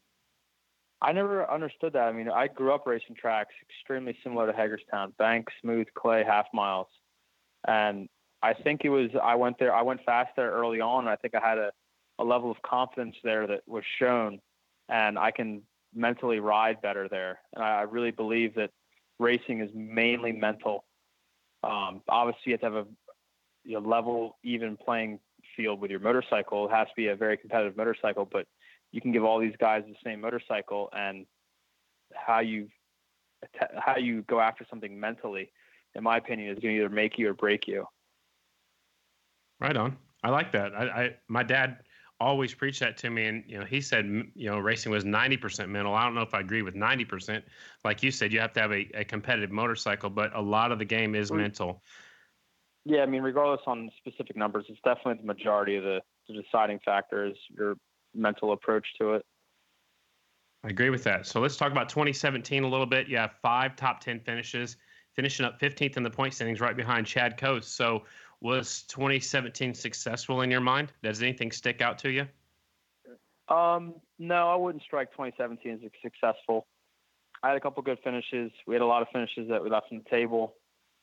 I 1.02 1.14
never 1.14 1.50
understood 1.50 1.94
that. 1.94 2.04
I 2.04 2.12
mean, 2.12 2.30
I 2.30 2.48
grew 2.48 2.74
up 2.74 2.86
racing 2.86 3.16
tracks 3.16 3.54
extremely 3.62 4.18
similar 4.24 4.48
to 4.48 4.54
Hagerstown, 4.54 5.14
bank, 5.18 5.48
smooth, 5.62 5.88
clay, 5.98 6.26
half 6.28 6.48
miles, 6.54 6.88
and 7.66 8.10
I 8.44 8.54
think 8.54 8.82
it 8.84 8.90
was 8.90 9.10
I 9.22 9.36
went 9.36 9.60
there. 9.60 9.74
I 9.74 9.82
went 9.84 10.04
fast 10.04 10.32
there 10.36 10.52
early 10.52 10.82
on. 10.82 11.08
I 11.08 11.16
think 11.16 11.36
I 11.36 11.48
had 11.48 11.58
a, 11.58 11.72
a 12.20 12.24
level 12.24 12.50
of 12.50 12.62
confidence 12.62 13.16
there 13.24 13.46
that 13.48 13.62
was 13.68 13.84
shown, 14.00 14.40
and 14.90 15.18
I 15.18 15.32
can 15.32 15.62
mentally 15.94 16.40
ride 16.40 16.82
better 16.82 17.08
there. 17.08 17.40
And 17.54 17.64
I, 17.64 17.82
really 17.82 18.12
believe 18.12 18.56
that 18.56 18.72
racing 19.20 19.62
is 19.62 19.70
mainly 19.74 20.32
mental. 20.32 20.86
Um, 21.64 22.02
obviously, 22.10 22.42
you 22.46 22.52
have 22.54 22.62
to 22.62 22.66
have 22.78 22.88
a 23.84 23.88
level, 23.88 24.38
even 24.44 24.78
playing 24.78 25.20
field 25.56 25.80
with 25.80 25.92
your 25.92 26.00
motorcycle. 26.00 26.68
It 26.68 26.72
has 26.72 26.88
to 26.88 26.94
be 26.96 27.08
a 27.08 27.16
very 27.16 27.38
competitive 27.38 27.78
motorcycle, 27.78 28.26
but 28.26 28.48
you 28.92 29.02
can 29.02 29.12
give 29.12 29.24
all 29.24 29.40
these 29.40 29.56
guys 29.60 29.84
the 29.88 29.96
same 30.04 30.22
motorcycle, 30.22 30.90
and 30.94 31.26
how 32.14 32.40
you 32.40 32.70
how 33.78 33.98
you 33.98 34.24
go 34.24 34.40
after 34.40 34.66
something 34.70 35.00
mentally, 35.00 35.52
in 35.96 36.04
my 36.04 36.18
opinion, 36.18 36.50
is 36.50 36.60
going 36.60 36.76
to 36.76 36.82
either 36.82 36.90
make 36.90 37.18
you 37.20 37.30
or 37.30 37.34
break 37.34 37.68
you. 37.68 37.86
Right 39.62 39.78
on. 39.78 39.96
I 40.24 40.30
like 40.30 40.52
that. 40.52 40.74
I, 40.76 40.84
I 40.86 41.16
my 41.28 41.44
dad 41.44 41.78
always 42.20 42.54
preached 42.54 42.80
that 42.82 42.98
to 42.98 43.10
me, 43.10 43.26
and 43.26 43.44
you 43.48 43.60
know, 43.60 43.66
he 43.66 43.82
said 43.82 44.06
you 44.06 44.50
know 44.50 44.60
racing 44.60 44.92
was 44.92 45.06
ninety 45.06 45.38
percent 45.38 45.70
mental. 45.70 45.94
I 45.94 46.04
don't 46.04 46.16
know 46.16 46.22
if 46.22 46.34
I 46.34 46.40
agree 46.40 46.64
with 46.64 46.76
ninety 46.76 47.06
percent. 47.06 47.46
Like 47.86 48.04
you 48.04 48.12
said, 48.12 48.34
you 48.34 48.40
have 48.40 48.54
to 48.54 48.60
have 48.60 48.72
a, 48.72 48.90
a 48.94 49.06
competitive 49.06 49.52
motorcycle, 49.52 50.10
but 50.10 50.36
a 50.36 50.42
lot 50.42 50.72
of 50.72 50.80
the 50.80 50.86
game 50.86 51.16
is 51.16 51.32
mm. 51.32 51.38
mental. 51.38 51.82
Yeah, 52.84 53.02
I 53.02 53.06
mean, 53.06 53.22
regardless 53.22 53.62
on 53.68 53.92
specific 53.98 54.36
numbers, 54.36 54.66
it's 54.68 54.80
definitely 54.84 55.22
the 55.22 55.28
majority 55.28 55.76
of 55.76 55.84
the, 55.84 56.00
the 56.28 56.42
deciding 56.42 56.80
factor 56.84 57.28
is 57.28 57.36
your 57.56 57.76
mental 58.16 58.54
approach 58.54 58.88
to 59.00 59.14
it. 59.14 59.26
I 60.64 60.70
agree 60.70 60.90
with 60.90 61.04
that. 61.04 61.28
So 61.28 61.40
let's 61.40 61.58
talk 61.58 61.72
about 61.72 61.90
2017 61.90 62.64
a 62.64 62.68
little 62.68 62.88
bit. 62.88 63.08
You 63.08 63.18
have 63.18 63.34
five 63.42 63.76
top 63.76 64.00
10 64.02 64.20
finishes, 64.22 64.78
finishing 65.14 65.46
up 65.46 65.60
15th 65.60 65.98
in 65.98 66.04
the 66.04 66.10
point 66.10 66.34
standings 66.34 66.60
right 66.60 66.76
behind 66.76 67.06
Chad 67.06 67.38
Cose. 67.38 67.68
So 67.68 68.04
was 68.42 68.84
2017 68.84 69.74
successful 69.74 70.42
in 70.42 70.52
your 70.52 70.62
mind? 70.62 70.92
Does 71.04 71.22
anything 71.22 71.52
stick 71.52 71.82
out 71.82 71.98
to 72.00 72.10
you? 72.10 72.28
Um, 73.48 73.96
no, 74.18 74.50
I 74.50 74.56
wouldn't 74.56 74.84
strike 74.84 75.12
2017 75.12 75.82
as 75.84 75.92
successful. 76.02 76.66
I 77.44 77.50
had 77.50 77.58
a 77.58 77.60
couple 77.60 77.82
good 77.84 78.00
finishes. 78.04 78.52
We 78.68 78.76
had 78.76 78.82
a 78.82 78.86
lot 78.86 79.02
of 79.02 79.10
finishes 79.12 79.50
that 79.50 79.64
we 79.64 79.70
left 79.70 79.88
on 79.92 80.02
the 80.04 80.10
table. 80.10 80.56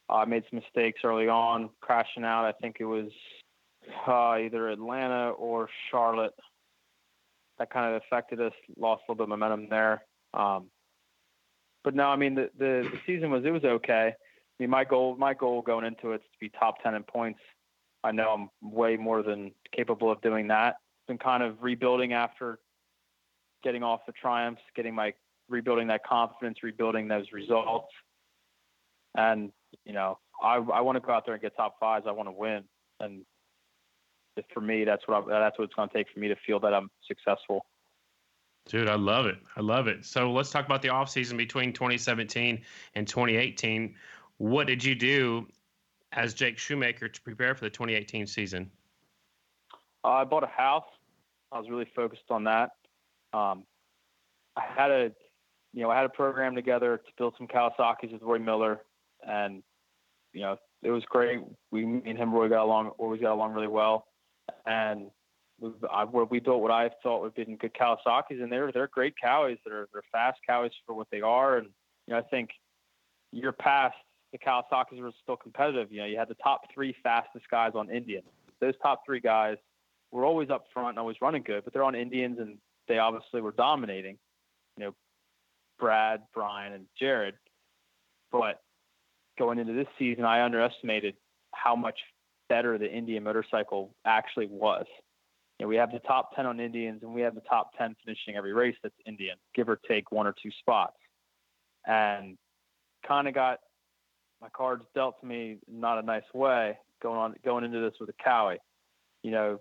Uh, 0.08 0.14
I 0.14 0.24
made 0.24 0.44
some 0.50 0.60
mistakes 0.60 1.00
early 1.04 1.28
on, 1.28 1.70
crashing 1.80 2.24
out. 2.24 2.44
I 2.44 2.52
think 2.52 2.76
it 2.80 2.84
was 2.84 3.10
uh, 4.06 4.36
either 4.38 4.68
Atlanta 4.68 5.30
or 5.30 5.68
Charlotte 5.90 6.34
that 7.58 7.70
kind 7.70 7.94
of 7.94 8.02
affected 8.02 8.40
us. 8.40 8.52
Lost 8.78 9.02
a 9.08 9.12
little 9.12 9.26
bit 9.26 9.32
of 9.32 9.38
momentum 9.38 9.68
there. 9.68 10.04
Um, 10.32 10.66
but 11.84 11.94
no, 11.94 12.04
I 12.04 12.16
mean 12.16 12.34
the, 12.34 12.50
the, 12.58 12.88
the 12.90 12.98
season 13.06 13.30
was 13.30 13.44
it 13.44 13.50
was 13.50 13.64
okay. 13.64 14.14
I 14.58 14.64
mean, 14.64 14.70
my 14.70 14.84
goal, 14.84 15.16
my 15.16 15.34
goal 15.34 15.62
going 15.62 15.84
into 15.84 16.12
it 16.12 16.16
is 16.16 16.20
to 16.32 16.38
be 16.40 16.48
top 16.48 16.82
10 16.82 16.94
in 16.94 17.02
points. 17.04 17.40
I 18.02 18.12
know 18.12 18.30
I'm 18.30 18.72
way 18.72 18.96
more 18.96 19.22
than 19.22 19.52
capable 19.74 20.10
of 20.10 20.20
doing 20.20 20.48
that. 20.48 20.76
Been 21.06 21.18
kind 21.18 21.42
of 21.42 21.62
rebuilding 21.62 22.12
after 22.12 22.58
getting 23.62 23.82
off 23.82 24.00
the 24.06 24.12
triumphs, 24.12 24.62
getting 24.74 24.94
my 24.94 25.12
rebuilding 25.48 25.88
that 25.88 26.04
confidence, 26.04 26.58
rebuilding 26.62 27.08
those 27.08 27.26
results. 27.32 27.88
And, 29.16 29.52
you 29.84 29.92
know, 29.92 30.18
I, 30.42 30.56
I 30.56 30.80
want 30.80 30.96
to 30.96 31.00
go 31.00 31.12
out 31.12 31.24
there 31.24 31.34
and 31.34 31.42
get 31.42 31.56
top 31.56 31.76
fives. 31.80 32.06
I 32.08 32.12
want 32.12 32.28
to 32.28 32.32
win. 32.32 32.64
And 33.00 33.24
for 34.52 34.60
me, 34.60 34.84
that's 34.84 35.02
what 35.06 35.24
I, 35.24 35.40
that's 35.40 35.58
what 35.58 35.64
it's 35.64 35.74
going 35.74 35.88
to 35.88 35.94
take 35.94 36.06
for 36.12 36.20
me 36.20 36.28
to 36.28 36.36
feel 36.46 36.60
that 36.60 36.74
I'm 36.74 36.90
successful. 37.06 37.64
Dude, 38.68 38.88
I 38.88 38.96
love 38.96 39.26
it. 39.26 39.38
I 39.56 39.62
love 39.62 39.88
it. 39.88 40.04
So 40.04 40.30
let's 40.30 40.50
talk 40.50 40.66
about 40.66 40.82
the 40.82 40.88
offseason 40.88 41.38
between 41.38 41.72
2017 41.72 42.60
and 42.94 43.08
2018. 43.08 43.94
What 44.38 44.66
did 44.66 44.82
you 44.82 44.94
do 44.94 45.46
as 46.12 46.32
Jake 46.32 46.58
Shoemaker 46.58 47.08
to 47.08 47.22
prepare 47.22 47.54
for 47.54 47.64
the 47.64 47.70
2018 47.70 48.26
season? 48.26 48.70
I 50.04 50.24
bought 50.24 50.44
a 50.44 50.48
house. 50.48 50.84
I 51.52 51.58
was 51.58 51.68
really 51.68 51.88
focused 51.94 52.30
on 52.30 52.44
that. 52.44 52.70
Um, 53.32 53.64
I 54.56 54.62
had 54.76 54.90
a, 54.90 55.12
you 55.72 55.82
know, 55.82 55.90
I 55.90 55.96
had 55.96 56.04
a 56.04 56.10
program 56.10 56.54
together 56.54 56.98
to 56.98 57.12
build 57.16 57.34
some 57.36 57.46
Kawasaki's 57.46 58.12
with 58.12 58.22
Roy 58.22 58.38
Miller, 58.38 58.80
and 59.26 59.62
you 60.32 60.42
know, 60.42 60.56
it 60.82 60.90
was 60.90 61.04
great. 61.08 61.40
We, 61.70 61.84
me 61.84 62.02
and 62.06 62.18
him, 62.18 62.32
Roy, 62.32 62.48
got 62.48 62.64
along, 62.64 62.88
always 62.98 63.20
got 63.20 63.32
along 63.32 63.52
really 63.52 63.68
well, 63.68 64.06
and 64.66 65.10
we, 65.60 65.70
I, 65.90 66.04
we 66.04 66.40
built 66.40 66.62
what 66.62 66.70
I 66.70 66.90
thought 67.02 67.22
would 67.22 67.34
be 67.34 67.44
good 67.44 67.74
Kawasaki's, 67.74 68.40
and 68.40 68.50
they're 68.50 68.72
they're 68.72 68.88
great 68.88 69.14
cowies. 69.22 69.58
They're 69.64 69.88
they're 69.92 70.02
fast 70.12 70.38
cowies 70.48 70.70
for 70.86 70.94
what 70.94 71.08
they 71.10 71.20
are, 71.20 71.58
and 71.58 71.68
you 72.06 72.14
know, 72.14 72.18
I 72.18 72.22
think 72.22 72.50
year 73.32 73.52
past 73.52 73.96
the 74.32 74.38
Kawasaki's 74.38 75.00
were 75.00 75.12
still 75.22 75.36
competitive. 75.36 75.90
You 75.90 76.00
know, 76.00 76.06
you 76.06 76.18
had 76.18 76.28
the 76.28 76.36
top 76.42 76.62
three 76.72 76.94
fastest 77.02 77.48
guys 77.50 77.72
on 77.74 77.90
Indian. 77.90 78.22
Those 78.60 78.74
top 78.82 79.02
three 79.06 79.20
guys 79.20 79.56
were 80.10 80.24
always 80.24 80.50
up 80.50 80.64
front 80.72 80.90
and 80.90 80.98
always 80.98 81.16
running 81.20 81.42
good, 81.42 81.64
but 81.64 81.72
they're 81.72 81.84
on 81.84 81.94
Indians 81.94 82.38
and 82.38 82.58
they 82.88 82.98
obviously 82.98 83.40
were 83.40 83.52
dominating. 83.52 84.18
You 84.76 84.86
know, 84.86 84.94
Brad, 85.78 86.22
Bryan, 86.34 86.72
and 86.72 86.86
Jared. 86.98 87.34
But 88.30 88.60
going 89.38 89.58
into 89.58 89.72
this 89.72 89.86
season, 89.98 90.24
I 90.24 90.44
underestimated 90.44 91.14
how 91.54 91.76
much 91.76 91.98
better 92.48 92.78
the 92.78 92.90
Indian 92.90 93.22
motorcycle 93.22 93.94
actually 94.04 94.46
was. 94.46 94.86
You 95.58 95.64
know, 95.64 95.68
we 95.68 95.76
have 95.76 95.90
the 95.90 95.98
top 96.00 96.34
10 96.36 96.46
on 96.46 96.60
Indians 96.60 97.02
and 97.02 97.12
we 97.12 97.20
have 97.22 97.34
the 97.34 97.42
top 97.42 97.72
10 97.76 97.96
finishing 98.04 98.36
every 98.36 98.52
race 98.52 98.76
that's 98.82 98.94
Indian, 99.06 99.36
give 99.54 99.68
or 99.68 99.80
take 99.88 100.12
one 100.12 100.26
or 100.26 100.34
two 100.40 100.50
spots. 100.60 100.96
And 101.86 102.36
kind 103.06 103.28
of 103.28 103.34
got 103.34 103.60
my 104.40 104.48
cards 104.50 104.84
dealt 104.94 105.20
to 105.20 105.26
me 105.26 105.58
not 105.68 105.98
a 105.98 106.02
nice 106.02 106.22
way 106.34 106.78
going 107.02 107.18
on 107.18 107.34
going 107.44 107.64
into 107.64 107.80
this 107.80 107.94
with 108.00 108.08
a 108.08 108.14
Cowie. 108.24 108.58
You 109.22 109.30
know, 109.30 109.60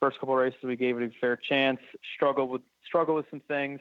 first 0.00 0.18
couple 0.18 0.34
races 0.34 0.58
we 0.62 0.76
gave 0.76 0.96
it 0.96 1.02
a 1.02 1.10
fair 1.20 1.36
chance, 1.36 1.80
struggled 2.14 2.50
with 2.50 2.62
struggled 2.86 3.16
with 3.16 3.26
some 3.30 3.40
things, 3.48 3.80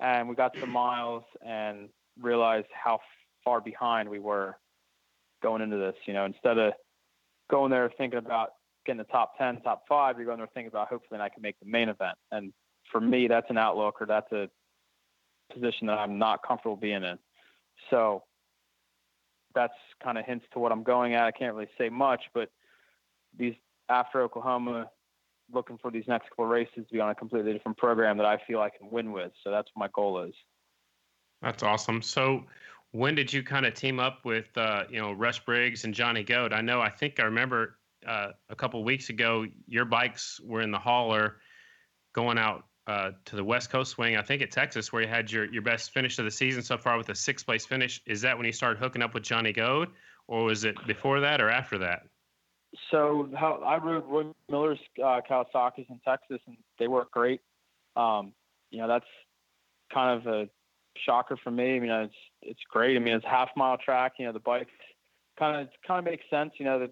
and 0.00 0.28
we 0.28 0.34
got 0.34 0.58
the 0.58 0.66
miles 0.66 1.24
and 1.44 1.88
realized 2.20 2.68
how 2.72 3.00
far 3.44 3.60
behind 3.60 4.08
we 4.08 4.18
were 4.18 4.56
going 5.42 5.62
into 5.62 5.76
this. 5.76 5.94
You 6.06 6.14
know, 6.14 6.24
instead 6.24 6.58
of 6.58 6.72
going 7.50 7.70
there 7.70 7.90
thinking 7.96 8.18
about 8.18 8.50
getting 8.86 8.98
the 8.98 9.04
top 9.04 9.36
ten, 9.38 9.60
top 9.62 9.84
five, 9.88 10.16
you're 10.16 10.26
going 10.26 10.38
there 10.38 10.48
thinking 10.54 10.68
about 10.68 10.88
hopefully 10.88 11.20
I 11.20 11.28
can 11.28 11.42
make 11.42 11.58
the 11.60 11.66
main 11.66 11.88
event. 11.88 12.16
And 12.30 12.52
for 12.90 13.00
me, 13.00 13.28
that's 13.28 13.50
an 13.50 13.58
outlook 13.58 14.00
or 14.00 14.06
that's 14.06 14.30
a 14.32 14.48
position 15.52 15.86
that 15.88 15.98
I'm 15.98 16.18
not 16.18 16.40
comfortable 16.46 16.76
being 16.76 17.02
in. 17.02 17.18
So 17.90 18.22
that's 19.54 19.74
kind 20.02 20.18
of 20.18 20.24
hints 20.24 20.44
to 20.52 20.58
what 20.58 20.72
I'm 20.72 20.82
going 20.82 21.14
at. 21.14 21.24
I 21.24 21.30
can't 21.30 21.54
really 21.54 21.70
say 21.78 21.88
much, 21.88 22.22
but 22.34 22.50
these 23.36 23.54
after 23.88 24.22
Oklahoma, 24.22 24.90
looking 25.52 25.78
for 25.78 25.90
these 25.90 26.04
next 26.06 26.30
couple 26.30 26.46
races 26.46 26.86
to 26.86 26.92
be 26.92 27.00
on 27.00 27.10
a 27.10 27.14
completely 27.14 27.52
different 27.52 27.76
program 27.76 28.16
that 28.16 28.26
I 28.26 28.38
feel 28.46 28.60
I 28.60 28.70
can 28.70 28.90
win 28.90 29.12
with. 29.12 29.32
So 29.42 29.50
that's 29.50 29.68
what 29.74 29.86
my 29.86 29.88
goal 29.94 30.22
is. 30.22 30.34
That's 31.42 31.62
awesome. 31.62 32.02
So 32.02 32.44
when 32.92 33.14
did 33.14 33.32
you 33.32 33.42
kind 33.42 33.66
of 33.66 33.74
team 33.74 33.98
up 33.98 34.24
with 34.24 34.56
uh, 34.56 34.84
you 34.90 35.00
know 35.00 35.12
Russ 35.12 35.38
Briggs 35.38 35.84
and 35.84 35.94
Johnny 35.94 36.22
Goad? 36.22 36.52
I 36.52 36.60
know 36.60 36.80
I 36.80 36.90
think 36.90 37.20
I 37.20 37.24
remember 37.24 37.78
uh, 38.06 38.28
a 38.48 38.56
couple 38.56 38.82
weeks 38.84 39.08
ago 39.10 39.46
your 39.66 39.84
bikes 39.84 40.40
were 40.44 40.60
in 40.60 40.70
the 40.70 40.78
hauler 40.78 41.36
going 42.14 42.38
out 42.38 42.64
uh, 42.86 43.12
to 43.26 43.36
the 43.36 43.44
West 43.44 43.70
Coast 43.70 43.92
swing. 43.92 44.16
I 44.16 44.22
think 44.22 44.42
at 44.42 44.50
Texas, 44.50 44.92
where 44.92 45.02
you 45.02 45.08
had 45.08 45.30
your, 45.30 45.44
your 45.52 45.62
best 45.62 45.92
finish 45.92 46.18
of 46.18 46.24
the 46.24 46.30
season 46.30 46.62
so 46.62 46.76
far 46.76 46.98
with 46.98 47.08
a 47.10 47.14
sixth 47.14 47.46
place 47.46 47.64
finish. 47.64 48.00
Is 48.06 48.20
that 48.22 48.36
when 48.36 48.46
you 48.46 48.52
started 48.52 48.78
hooking 48.78 49.02
up 49.02 49.14
with 49.14 49.22
Johnny 49.22 49.52
Goad, 49.52 49.88
or 50.26 50.44
was 50.44 50.64
it 50.64 50.76
before 50.86 51.20
that 51.20 51.40
or 51.40 51.48
after 51.48 51.78
that? 51.78 52.02
So 52.90 53.28
how 53.36 53.56
I 53.64 53.76
rode 53.76 54.04
Roy 54.06 54.32
Miller's 54.50 54.78
uh, 54.98 55.20
Kawasaki's 55.28 55.86
in 55.90 56.00
Texas, 56.04 56.40
and 56.46 56.56
they 56.78 56.88
work 56.88 57.10
great. 57.10 57.40
Um, 57.96 58.32
you 58.70 58.78
know, 58.78 58.88
that's 58.88 59.04
kind 59.92 60.18
of 60.18 60.26
a 60.26 60.48
shocker 61.04 61.36
for 61.42 61.50
me. 61.50 61.76
I 61.76 61.80
mean, 61.80 61.90
it's 61.90 62.14
it's 62.40 62.60
great. 62.70 62.96
I 62.96 63.00
mean, 63.00 63.14
it's 63.14 63.26
half 63.26 63.50
mile 63.56 63.76
track. 63.76 64.14
You 64.18 64.26
know, 64.26 64.32
the 64.32 64.40
bike 64.40 64.68
kind 65.38 65.60
of 65.60 65.68
kind 65.86 65.98
of 65.98 66.10
makes 66.10 66.24
sense. 66.30 66.52
You 66.58 66.64
know, 66.64 66.78
to 66.78 66.90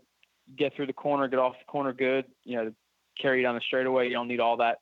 get 0.56 0.74
through 0.76 0.86
the 0.86 0.92
corner, 0.92 1.28
get 1.28 1.38
off 1.38 1.54
the 1.58 1.70
corner 1.70 1.94
good. 1.94 2.26
You 2.44 2.56
know, 2.56 2.72
carry 3.20 3.42
down 3.42 3.54
the 3.54 3.62
straightaway. 3.62 4.06
You 4.08 4.12
don't 4.12 4.28
need 4.28 4.40
all 4.40 4.58
that 4.58 4.80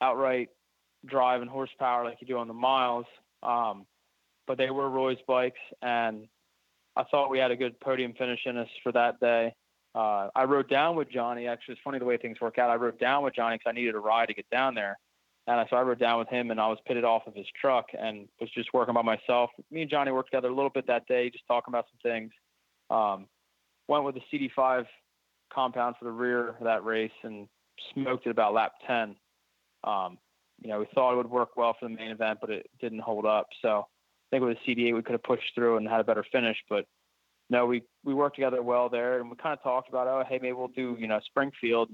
outright 0.00 0.48
drive 1.06 1.40
and 1.40 1.50
horsepower 1.50 2.04
like 2.04 2.18
you 2.20 2.26
do 2.26 2.38
on 2.38 2.48
the 2.48 2.54
miles. 2.54 3.06
Um, 3.42 3.86
but 4.46 4.58
they 4.58 4.70
were 4.70 4.90
Roy's 4.90 5.18
bikes, 5.26 5.60
and 5.80 6.26
I 6.96 7.04
thought 7.04 7.30
we 7.30 7.38
had 7.38 7.50
a 7.50 7.56
good 7.56 7.78
podium 7.80 8.12
finish 8.14 8.40
in 8.46 8.56
us 8.56 8.68
for 8.82 8.92
that 8.92 9.20
day. 9.20 9.54
Uh, 9.94 10.28
I 10.34 10.44
rode 10.44 10.68
down 10.68 10.96
with 10.96 11.10
Johnny. 11.10 11.46
Actually, 11.46 11.74
it's 11.74 11.82
funny 11.82 11.98
the 11.98 12.04
way 12.04 12.16
things 12.16 12.40
work 12.40 12.58
out. 12.58 12.70
I 12.70 12.74
rode 12.74 12.98
down 12.98 13.24
with 13.24 13.34
Johnny 13.34 13.56
because 13.56 13.70
I 13.70 13.74
needed 13.74 13.94
a 13.94 13.98
ride 13.98 14.26
to 14.26 14.34
get 14.34 14.48
down 14.50 14.74
there. 14.74 14.98
And 15.46 15.66
so 15.70 15.76
I 15.76 15.82
rode 15.82 15.98
down 15.98 16.18
with 16.18 16.28
him, 16.28 16.50
and 16.50 16.60
I 16.60 16.68
was 16.68 16.78
pitted 16.86 17.04
off 17.04 17.26
of 17.26 17.34
his 17.34 17.46
truck 17.60 17.86
and 17.98 18.28
was 18.40 18.50
just 18.50 18.72
working 18.72 18.94
by 18.94 19.02
myself. 19.02 19.50
Me 19.70 19.82
and 19.82 19.90
Johnny 19.90 20.12
worked 20.12 20.30
together 20.30 20.48
a 20.48 20.54
little 20.54 20.70
bit 20.70 20.86
that 20.86 21.06
day, 21.06 21.30
just 21.30 21.46
talking 21.48 21.72
about 21.72 21.86
some 21.86 22.12
things. 22.12 22.30
Um, 22.90 23.26
went 23.88 24.04
with 24.04 24.14
the 24.14 24.22
CD5 24.32 24.86
compound 25.52 25.96
for 25.98 26.04
the 26.04 26.12
rear 26.12 26.48
of 26.50 26.64
that 26.64 26.84
race 26.84 27.10
and 27.22 27.48
smoked 27.94 28.26
it 28.26 28.30
about 28.30 28.54
lap 28.54 28.72
10. 28.86 29.16
Um, 29.84 30.18
you 30.62 30.68
know, 30.68 30.80
we 30.80 30.86
thought 30.94 31.14
it 31.14 31.16
would 31.16 31.30
work 31.30 31.56
well 31.56 31.74
for 31.78 31.88
the 31.88 31.94
main 31.94 32.10
event, 32.10 32.38
but 32.40 32.50
it 32.50 32.68
didn't 32.80 33.00
hold 33.00 33.24
up. 33.24 33.46
So 33.62 33.86
I 33.88 34.36
think 34.36 34.44
with 34.44 34.58
the 34.64 34.74
CD8 34.74 34.94
we 34.94 35.02
could 35.02 35.12
have 35.12 35.22
pushed 35.22 35.54
through 35.54 35.78
and 35.78 35.88
had 35.88 36.00
a 36.00 36.04
better 36.04 36.24
finish. 36.30 36.56
But 36.68 36.84
no, 37.48 37.66
we 37.66 37.82
we 38.04 38.14
worked 38.14 38.36
together 38.36 38.62
well 38.62 38.88
there, 38.88 39.20
and 39.20 39.30
we 39.30 39.36
kind 39.36 39.52
of 39.52 39.62
talked 39.62 39.88
about, 39.88 40.06
oh, 40.06 40.22
hey, 40.28 40.38
maybe 40.40 40.52
we'll 40.52 40.68
do 40.68 40.96
you 40.98 41.08
know 41.08 41.20
Springfield. 41.24 41.90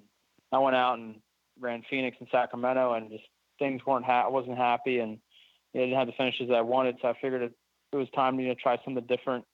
I 0.53 0.59
went 0.59 0.77
out 0.77 0.99
and 0.99 1.17
ran 1.59 1.83
Phoenix 1.89 2.17
and 2.21 2.29
Sacramento, 2.31 2.95
and 2.95 3.11
just 3.11 3.25
things 3.59 3.81
weren't 3.87 4.05
ha- 4.05 4.27
I 4.27 4.29
wasn't 4.29 4.59
happy, 4.59 4.99
and 4.99 5.19
you 5.73 5.81
know, 5.81 5.87
didn't 5.87 5.99
have 5.99 6.09
the 6.09 6.13
finishes 6.17 6.51
I 6.55 6.61
wanted. 6.61 6.97
So 7.01 7.09
I 7.09 7.15
figured 7.21 7.43
it, 7.43 7.53
it 7.93 7.97
was 7.97 8.09
time 8.15 8.37
to 8.37 8.43
you 8.43 8.51
know 8.51 8.55
try 8.63 8.79
something 8.85 9.07
different, 9.07 9.45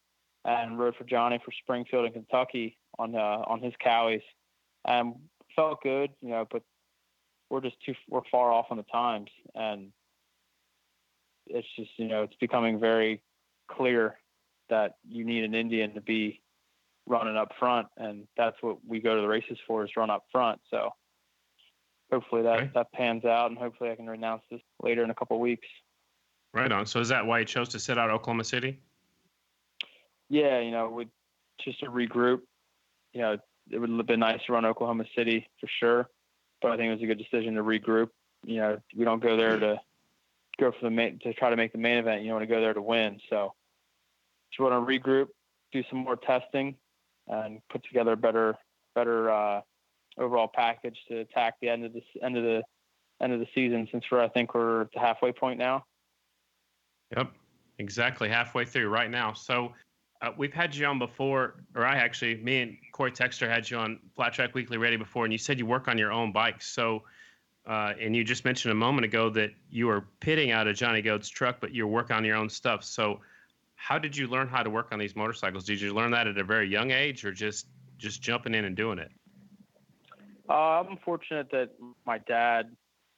and 0.45 0.79
rode 0.79 0.97
for 0.97 1.05
Johnny 1.05 1.39
for 1.45 1.53
Springfield 1.53 2.07
and 2.07 2.15
Kentucky 2.15 2.79
on 2.99 3.15
uh, 3.15 3.43
on 3.47 3.61
his 3.61 3.75
cowies, 3.85 4.23
and 4.87 5.15
felt 5.55 5.83
good, 5.83 6.11
you 6.21 6.31
know, 6.31 6.47
but 6.51 6.63
we're 7.53 7.61
just 7.61 7.77
too 7.85 7.95
we're 8.09 8.23
far 8.31 8.51
off 8.51 8.67
on 8.71 8.79
the 8.79 8.83
times, 8.85 9.29
and 9.55 9.93
it's 11.47 11.69
just 11.77 11.91
you 11.99 12.09
know 12.09 12.23
it's 12.23 12.35
becoming 12.41 12.81
very 12.81 13.23
clear 13.71 14.17
that 14.71 14.97
you 15.07 15.23
need 15.25 15.45
an 15.45 15.55
Indian 15.55 15.93
to 15.95 16.01
be 16.01 16.41
running 17.07 17.37
up 17.37 17.53
front, 17.59 17.89
and 17.99 18.27
that's 18.39 18.57
what 18.63 18.79
we 18.89 19.01
go 19.01 19.17
to 19.17 19.21
the 19.21 19.29
races 19.29 19.59
for 19.67 19.85
is 19.85 19.91
run 19.99 20.09
up 20.09 20.25
front. 20.33 20.61
So 20.71 20.91
hopefully 22.11 22.43
that 22.43 22.73
that 22.73 22.91
pans 22.93 23.27
out, 23.27 23.51
and 23.51 23.59
hopefully 23.59 23.91
I 23.91 23.97
can 23.97 24.09
announce 24.09 24.43
this 24.51 24.63
later 24.83 25.05
in 25.05 25.11
a 25.11 25.15
couple 25.15 25.37
of 25.37 25.43
weeks. 25.43 25.69
Right 26.55 26.73
on. 26.73 26.87
So 26.87 27.01
is 27.01 27.09
that 27.11 27.27
why 27.27 27.41
you 27.41 27.45
chose 27.45 27.69
to 27.71 27.79
sit 27.79 27.99
out 27.99 28.11
Oklahoma 28.11 28.45
City? 28.45 28.81
Yeah, 30.31 30.61
you 30.61 30.71
know, 30.71 31.05
just 31.63 31.81
to 31.81 31.87
regroup. 31.87 32.41
You 33.13 33.21
know, 33.21 33.37
it 33.71 33.79
would 33.79 33.91
have 33.91 34.07
been 34.07 34.21
nice 34.21 34.41
to 34.47 34.55
run 34.55 34.65
Oklahoma 34.65 35.05
City 35.15 35.47
for 35.61 35.69
sure, 35.79 36.09
but 36.63 36.71
I 36.71 36.77
think 36.77 36.89
it 36.89 36.95
was 36.95 37.03
a 37.03 37.07
good 37.07 37.19
decision 37.19 37.55
to 37.57 37.63
regroup. 37.63 38.09
You 38.45 38.57
know, 38.57 38.79
we 38.97 39.05
don't 39.05 39.23
go 39.23 39.37
there 39.37 39.59
to 39.59 39.81
go 40.59 40.73
for 40.73 40.79
the 40.83 40.91
main 40.91 41.19
to 41.21 41.35
try 41.35 41.51
to 41.51 41.57
make 41.57 41.73
the 41.73 41.79
main 41.79 41.99
event. 41.99 42.23
You 42.23 42.33
want 42.33 42.43
to 42.43 42.47
go 42.47 42.61
there 42.61 42.75
to 42.75 42.83
win. 42.83 43.21
So 43.29 43.53
just 44.51 44.61
want 44.61 44.73
to 44.73 44.99
regroup, 44.99 45.29
do 45.73 45.83
some 45.91 45.99
more 46.01 46.17
testing, 46.17 46.77
and 47.29 47.61
put 47.71 47.85
together 47.85 48.13
a 48.13 48.17
better 48.17 48.57
better 48.95 49.31
uh, 49.31 49.61
overall 50.19 50.49
package 50.53 50.99
to 51.09 51.21
attack 51.21 51.55
the 51.61 51.69
end 51.69 51.85
of 51.85 51.93
this 51.93 52.05
end 52.23 52.37
of 52.37 52.45
the 52.45 52.63
end 53.21 53.33
of 53.33 53.41
the 53.41 53.49
season. 53.55 53.89
Since 53.91 54.05
we're 54.11 54.23
I 54.23 54.29
think 54.29 54.55
we're 54.55 54.83
at 54.83 54.93
the 54.93 55.01
halfway 55.01 55.33
point 55.33 55.59
now. 55.59 55.85
Yep, 57.17 57.33
exactly 57.79 58.29
halfway 58.29 58.65
through 58.65 58.89
right 58.89 59.11
now. 59.11 59.33
So 59.33 59.73
uh, 60.23 60.31
we've 60.37 60.55
had 60.55 60.75
you 60.75 60.87
on 60.87 60.99
before, 60.99 61.55
or 61.75 61.85
I 61.85 61.97
actually, 61.97 62.37
me 62.37 62.61
and 62.63 62.77
Cory 62.93 63.11
Texter 63.11 63.49
had 63.49 63.69
you 63.69 63.77
on 63.77 63.99
Flat 64.15 64.33
Track 64.33 64.55
Weekly 64.55 64.77
Ready 64.77 64.97
before, 64.97 65.25
and 65.25 65.33
you 65.33 65.39
said 65.39 65.59
you 65.59 65.67
work 65.67 65.89
on 65.89 65.99
your 65.99 66.13
own 66.13 66.31
bikes. 66.31 66.69
So, 66.69 67.03
uh, 67.67 67.95
and 68.01 68.15
you 68.15 68.23
just 68.23 68.45
mentioned 68.45 68.71
a 68.71 68.77
moment 68.77 69.05
ago 69.05 69.29
that 69.31 69.51
you 69.71 69.89
were 69.89 70.05
pitting 70.21 70.53
out 70.53 70.69
of 70.69 70.77
Johnny 70.77 71.03
Goad's 71.03 71.29
truck, 71.29 71.57
but 71.61 71.75
you're 71.75 71.89
working 71.89 72.15
on 72.15 72.25
your 72.25 72.37
own 72.37 72.49
stuff. 72.49 72.85
So, 72.85 73.21
how 73.75 73.99
did 73.99 74.17
you 74.17 74.29
learn 74.29 74.47
how 74.47 74.63
to 74.63 74.71
work 74.71 74.89
on 74.93 75.01
these 75.01 75.17
motorcycles? 75.17 75.65
Did 75.65 75.81
you 75.81 75.93
learn 75.93 76.13
that 76.13 76.29
at 76.29 76.39
a 76.39 76.45
very 76.45 76.69
young 76.69 76.93
age, 76.93 77.25
or 77.25 77.33
just 77.33 77.67
just 77.99 78.23
jumping 78.23 78.55
in 78.55 78.65
and 78.65 78.77
doing 78.77 78.99
it? 78.99 79.11
Uh, 80.49 80.53
I'm 80.53 80.99
fortunate 81.05 81.51
that 81.51 81.71
my 82.07 82.19
dad, 82.19 82.71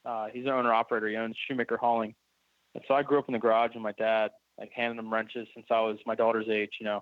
uh, 0.07 0.29
he's 0.33 0.45
an 0.45 0.51
owner 0.51 0.73
operator. 0.73 1.09
He 1.09 1.17
owns 1.17 1.37
Shoemaker 1.49 1.77
Hauling, 1.77 2.14
and 2.75 2.83
so 2.88 2.95
I 2.95 3.03
grew 3.03 3.19
up 3.19 3.29
in 3.29 3.35
the 3.35 3.38
garage 3.38 3.75
with 3.75 3.83
my 3.83 3.93
dad, 3.93 4.31
like 4.59 4.71
handing 4.75 4.99
him 4.99 5.12
wrenches 5.12 5.49
since 5.55 5.67
I 5.71 5.81
was 5.81 5.99
my 6.07 6.14
daughter's 6.14 6.49
age. 6.49 6.73
You 6.81 6.87
know, 6.87 7.01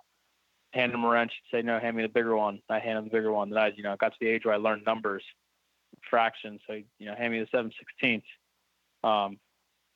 hand 0.73 0.93
him 0.93 1.05
a 1.05 1.09
wrench, 1.09 1.33
say 1.51 1.63
no, 1.63 1.79
hand 1.79 1.97
me 1.97 2.03
the 2.03 2.09
bigger 2.09 2.37
one. 2.37 2.61
I 2.69 2.79
hand 2.79 2.99
him 2.99 3.05
the 3.05 3.11
bigger 3.11 3.33
one. 3.33 3.51
Then 3.51 3.59
I, 3.59 3.73
you 3.77 3.83
know, 3.83 3.97
got 3.97 4.11
to 4.13 4.19
the 4.21 4.29
age 4.29 4.45
where 4.45 4.55
I 4.55 4.59
learned 4.59 4.85
numbers, 4.87 5.23
fractions. 6.09 6.61
So 6.67 6.75
you 6.99 7.07
know, 7.07 7.15
hand 7.15 7.33
me 7.33 7.41
the 7.41 7.49
seven 7.51 7.73
sixteenths. 7.79 8.27
Um, 9.05 9.39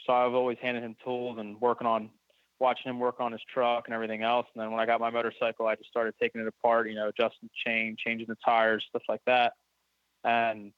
so 0.04 0.12
I've 0.12 0.34
always 0.34 0.58
handed 0.60 0.82
him 0.82 0.96
tools 1.04 1.38
and 1.38 1.60
working 1.60 1.86
on 1.86 2.10
watching 2.58 2.90
him 2.90 2.98
work 2.98 3.20
on 3.20 3.32
his 3.32 3.40
truck 3.52 3.84
and 3.86 3.94
everything 3.94 4.22
else. 4.22 4.46
And 4.54 4.62
then 4.62 4.70
when 4.70 4.80
I 4.80 4.86
got 4.86 5.00
my 5.00 5.10
motorcycle, 5.10 5.66
I 5.66 5.74
just 5.74 5.90
started 5.90 6.14
taking 6.20 6.40
it 6.40 6.46
apart, 6.46 6.88
you 6.88 6.94
know, 6.94 7.08
adjusting 7.08 7.48
the 7.48 7.70
chain, 7.70 7.96
changing 7.98 8.28
the 8.28 8.36
tires, 8.44 8.84
stuff 8.88 9.02
like 9.08 9.20
that. 9.26 9.52
And, 10.24 10.72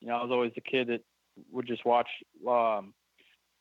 you 0.00 0.08
know, 0.08 0.16
I 0.16 0.22
was 0.22 0.30
always 0.30 0.52
the 0.54 0.60
kid 0.60 0.88
that 0.88 1.00
would 1.50 1.66
just 1.66 1.84
watch, 1.84 2.08
um, 2.46 2.92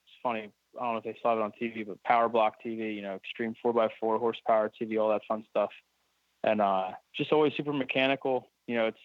it's 0.04 0.16
funny. 0.22 0.52
I 0.80 0.84
don't 0.84 0.94
know 0.94 0.98
if 1.00 1.04
they 1.04 1.18
saw 1.22 1.34
it 1.34 1.42
on 1.42 1.52
TV, 1.62 1.86
but 1.86 2.02
Power 2.04 2.30
Block 2.30 2.56
TV, 2.66 2.96
you 2.96 3.02
know, 3.02 3.16
extreme 3.16 3.56
four 3.62 3.74
by 3.74 3.90
four 4.00 4.18
horsepower 4.18 4.72
TV, 4.82 5.02
all 5.02 5.10
that 5.10 5.22
fun 5.28 5.44
stuff. 5.50 5.70
And, 6.44 6.62
uh, 6.62 6.92
just 7.16 7.32
always 7.32 7.54
super 7.56 7.74
mechanical. 7.74 8.50
You 8.68 8.76
know, 8.76 8.88
it's, 8.88 9.00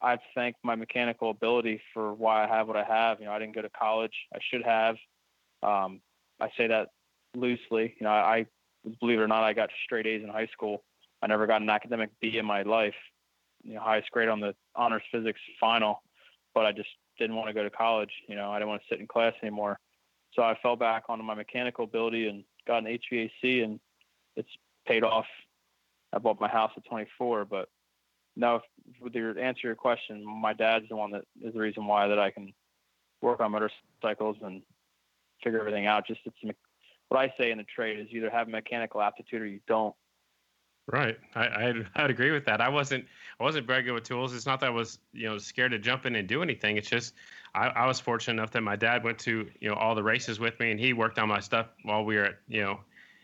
I 0.00 0.18
thank 0.34 0.56
my 0.62 0.76
mechanical 0.76 1.30
ability 1.30 1.80
for 1.92 2.14
why 2.14 2.44
I 2.44 2.48
have 2.48 2.68
what 2.68 2.76
I 2.76 2.84
have. 2.84 3.20
You 3.20 3.26
know, 3.26 3.32
I 3.32 3.38
didn't 3.38 3.54
go 3.54 3.62
to 3.62 3.70
college. 3.70 4.12
I 4.32 4.38
should 4.50 4.62
have. 4.64 4.96
Um, 5.62 6.00
I 6.40 6.50
say 6.56 6.68
that 6.68 6.88
loosely. 7.34 7.94
You 7.98 8.04
know, 8.04 8.10
I, 8.10 8.36
I 8.36 8.46
believe 9.00 9.18
it 9.18 9.22
or 9.22 9.28
not, 9.28 9.42
I 9.42 9.52
got 9.52 9.70
straight 9.84 10.06
A's 10.06 10.22
in 10.22 10.28
high 10.28 10.48
school. 10.52 10.84
I 11.22 11.26
never 11.26 11.46
got 11.46 11.62
an 11.62 11.70
academic 11.70 12.10
B 12.20 12.38
in 12.38 12.46
my 12.46 12.62
life. 12.62 12.94
You 13.64 13.74
know, 13.74 13.80
highest 13.80 14.10
grade 14.12 14.28
on 14.28 14.40
the 14.40 14.54
honors 14.76 15.02
physics 15.10 15.40
final, 15.58 16.02
but 16.54 16.64
I 16.64 16.72
just 16.72 16.88
didn't 17.18 17.36
want 17.36 17.48
to 17.48 17.54
go 17.54 17.64
to 17.64 17.70
college. 17.70 18.12
You 18.28 18.36
know, 18.36 18.52
I 18.52 18.58
didn't 18.58 18.68
want 18.68 18.82
to 18.82 18.88
sit 18.88 19.00
in 19.00 19.06
class 19.06 19.34
anymore. 19.42 19.78
So 20.34 20.42
I 20.42 20.56
fell 20.62 20.76
back 20.76 21.04
onto 21.08 21.24
my 21.24 21.34
mechanical 21.34 21.84
ability 21.84 22.28
and 22.28 22.44
got 22.66 22.84
an 22.84 22.98
HVAC, 23.12 23.64
and 23.64 23.80
it's 24.36 24.48
paid 24.86 25.02
off. 25.02 25.26
I 26.12 26.18
bought 26.18 26.40
my 26.40 26.48
house 26.48 26.70
at 26.76 26.84
24, 26.84 27.44
but 27.44 27.68
now 28.36 28.56
if, 28.56 28.62
with 29.00 29.14
your 29.14 29.38
answer 29.38 29.62
your 29.64 29.74
question, 29.74 30.24
my 30.24 30.52
dad's 30.52 30.88
the 30.88 30.96
one 30.96 31.10
that 31.10 31.24
is 31.42 31.54
the 31.54 31.60
reason 31.60 31.86
why 31.86 32.08
that 32.08 32.18
I 32.18 32.30
can 32.30 32.52
work 33.20 33.40
on 33.40 33.52
motorcycles 33.52 34.36
and 34.42 34.62
figure 35.42 35.60
everything 35.60 35.86
out. 35.86 36.06
Just 36.06 36.20
it's 36.24 36.36
what 37.08 37.20
I 37.20 37.32
say 37.38 37.50
in 37.50 37.58
the 37.58 37.64
trade 37.64 37.98
is 37.98 38.06
either 38.10 38.30
have 38.30 38.48
mechanical 38.48 39.00
aptitude 39.00 39.42
or 39.42 39.46
you 39.46 39.60
don't. 39.66 39.94
Right. 40.90 41.18
I, 41.34 41.46
I'd, 41.46 41.86
I'd 41.96 42.10
agree 42.10 42.30
with 42.30 42.46
that. 42.46 42.60
I 42.60 42.68
wasn't 42.68 43.04
I 43.38 43.44
wasn't 43.44 43.66
very 43.66 43.82
good 43.82 43.92
with 43.92 44.04
tools. 44.04 44.34
It's 44.34 44.46
not 44.46 44.60
that 44.60 44.66
I 44.66 44.70
was 44.70 44.98
you 45.12 45.28
know 45.28 45.38
scared 45.38 45.72
to 45.72 45.78
jump 45.78 46.06
in 46.06 46.16
and 46.16 46.26
do 46.26 46.42
anything. 46.42 46.76
It's 46.76 46.88
just 46.88 47.14
I, 47.54 47.68
I 47.68 47.86
was 47.86 48.00
fortunate 48.00 48.34
enough 48.34 48.50
that 48.52 48.62
my 48.62 48.76
dad 48.76 49.04
went 49.04 49.18
to 49.20 49.48
you 49.60 49.68
know 49.68 49.74
all 49.74 49.94
the 49.94 50.02
races 50.02 50.40
with 50.40 50.58
me 50.60 50.70
and 50.70 50.80
he 50.80 50.92
worked 50.94 51.18
on 51.18 51.28
my 51.28 51.40
stuff 51.40 51.66
while 51.82 52.04
we 52.04 52.16
were 52.16 52.24
at 52.24 52.38
you 52.48 52.62
know 52.62 52.80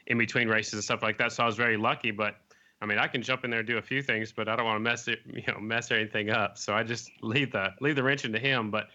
in 0.06 0.18
between 0.18 0.48
races 0.48 0.74
and 0.74 0.84
stuff 0.84 1.02
like 1.02 1.16
that. 1.18 1.32
So 1.32 1.42
I 1.42 1.46
was 1.46 1.56
very 1.56 1.78
lucky. 1.78 2.10
But 2.10 2.36
I 2.82 2.86
mean 2.86 2.98
I 2.98 3.06
can 3.06 3.22
jump 3.22 3.44
in 3.44 3.50
there 3.50 3.60
and 3.60 3.68
do 3.68 3.78
a 3.78 3.82
few 3.82 4.02
things, 4.02 4.30
but 4.30 4.46
I 4.46 4.56
don't 4.56 4.66
want 4.66 4.76
to 4.76 4.80
mess 4.80 5.08
it 5.08 5.20
you 5.26 5.42
know 5.48 5.58
mess 5.58 5.90
anything 5.90 6.28
up. 6.30 6.58
So 6.58 6.74
I 6.74 6.82
just 6.82 7.10
leave 7.22 7.52
the 7.52 7.70
leave 7.80 7.96
the 7.96 8.02
wrench 8.02 8.26
into 8.26 8.38
him. 8.38 8.70
But 8.70 8.88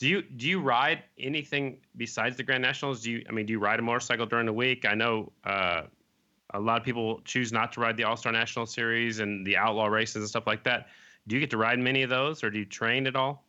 do 0.00 0.08
you 0.08 0.22
do 0.22 0.48
you 0.48 0.60
ride 0.60 1.04
anything 1.20 1.78
besides 1.96 2.36
the 2.36 2.42
Grand 2.42 2.62
Nationals? 2.62 3.02
Do 3.02 3.12
you 3.12 3.24
I 3.28 3.32
mean 3.32 3.46
do 3.46 3.52
you 3.52 3.60
ride 3.60 3.78
a 3.78 3.82
motorcycle 3.82 4.26
during 4.26 4.46
the 4.46 4.52
week? 4.52 4.84
I 4.84 4.94
know. 4.94 5.30
Uh, 5.44 5.82
a 6.54 6.60
lot 6.60 6.78
of 6.78 6.84
people 6.84 7.20
choose 7.24 7.52
not 7.52 7.72
to 7.72 7.80
ride 7.80 7.96
the 7.96 8.04
All 8.04 8.16
Star 8.16 8.32
National 8.32 8.66
Series 8.66 9.20
and 9.20 9.46
the 9.46 9.56
Outlaw 9.56 9.86
races 9.86 10.16
and 10.16 10.28
stuff 10.28 10.46
like 10.46 10.64
that. 10.64 10.86
Do 11.26 11.34
you 11.34 11.40
get 11.40 11.50
to 11.50 11.58
ride 11.58 11.78
many 11.78 12.02
of 12.02 12.10
those, 12.10 12.42
or 12.42 12.50
do 12.50 12.58
you 12.58 12.64
train 12.64 13.06
at 13.06 13.16
all? 13.16 13.44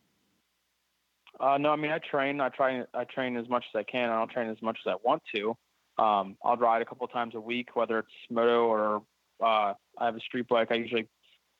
Uh, 1.38 1.56
no, 1.56 1.70
I 1.70 1.76
mean 1.76 1.90
I 1.90 1.98
train. 1.98 2.40
I 2.40 2.50
try. 2.50 2.82
I 2.92 3.04
train 3.04 3.36
as 3.36 3.48
much 3.48 3.64
as 3.74 3.78
I 3.78 3.82
can. 3.90 4.10
I 4.10 4.18
don't 4.18 4.30
train 4.30 4.50
as 4.50 4.60
much 4.60 4.78
as 4.84 4.90
I 4.92 4.96
want 5.02 5.22
to. 5.34 5.56
Um, 5.98 6.36
I'll 6.44 6.56
ride 6.56 6.82
a 6.82 6.84
couple 6.84 7.06
of 7.06 7.12
times 7.12 7.34
a 7.34 7.40
week, 7.40 7.74
whether 7.74 7.98
it's 7.98 8.08
moto 8.30 8.66
or 8.66 9.02
uh, 9.42 9.74
I 9.98 10.04
have 10.04 10.16
a 10.16 10.20
street 10.20 10.48
bike. 10.48 10.68
I 10.70 10.74
usually 10.74 11.08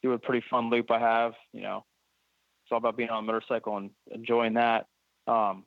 do 0.02 0.12
a 0.12 0.18
pretty 0.18 0.44
fun 0.50 0.68
loop 0.70 0.90
I 0.90 0.98
have. 0.98 1.32
You 1.52 1.62
know, 1.62 1.84
it's 2.64 2.72
all 2.72 2.78
about 2.78 2.96
being 2.96 3.08
on 3.08 3.24
a 3.24 3.26
motorcycle 3.26 3.78
and 3.78 3.90
enjoying 4.10 4.54
that. 4.54 4.86
Um, 5.26 5.64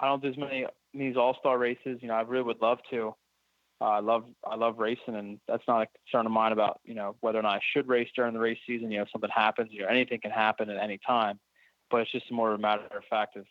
I 0.00 0.08
don't 0.08 0.22
do 0.22 0.28
as 0.28 0.36
many 0.36 0.66
these 0.92 1.16
All 1.16 1.36
Star 1.38 1.56
races. 1.56 1.98
You 2.00 2.08
know, 2.08 2.14
I 2.14 2.22
really 2.22 2.44
would 2.44 2.60
love 2.60 2.78
to. 2.90 3.14
Uh, 3.80 3.84
I 3.84 4.00
love 4.00 4.24
I 4.46 4.54
love 4.54 4.78
racing, 4.78 5.16
and 5.16 5.38
that's 5.48 5.64
not 5.66 5.82
a 5.82 5.86
concern 5.86 6.26
of 6.26 6.32
mine 6.32 6.52
about 6.52 6.80
you 6.84 6.94
know 6.94 7.16
whether 7.20 7.38
or 7.38 7.42
not 7.42 7.56
I 7.56 7.60
should 7.72 7.88
race 7.88 8.08
during 8.14 8.32
the 8.32 8.40
race 8.40 8.58
season. 8.66 8.90
You 8.90 9.00
know, 9.00 9.06
something 9.12 9.30
happens, 9.34 9.70
you 9.72 9.82
know, 9.82 9.88
anything 9.88 10.20
can 10.20 10.30
happen 10.30 10.70
at 10.70 10.82
any 10.82 10.98
time. 11.06 11.38
But 11.90 12.02
it's 12.02 12.12
just 12.12 12.30
more 12.30 12.52
of 12.52 12.58
a 12.58 12.62
matter 12.62 12.82
of 12.84 13.04
fact 13.10 13.36
of 13.36 13.44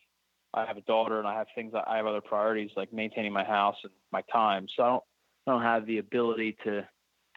I 0.53 0.65
have 0.65 0.77
a 0.77 0.81
daughter 0.81 1.19
and 1.19 1.27
I 1.27 1.35
have 1.35 1.47
things 1.55 1.73
I 1.75 1.97
have 1.97 2.05
other 2.05 2.21
priorities 2.21 2.71
like 2.75 2.93
maintaining 2.93 3.33
my 3.33 3.43
house 3.43 3.75
and 3.83 3.91
my 4.11 4.21
time. 4.31 4.67
So 4.75 4.83
I 4.83 4.87
don't 4.89 5.03
I 5.47 5.51
don't 5.51 5.61
have 5.61 5.85
the 5.85 5.97
ability 5.97 6.57
to 6.63 6.87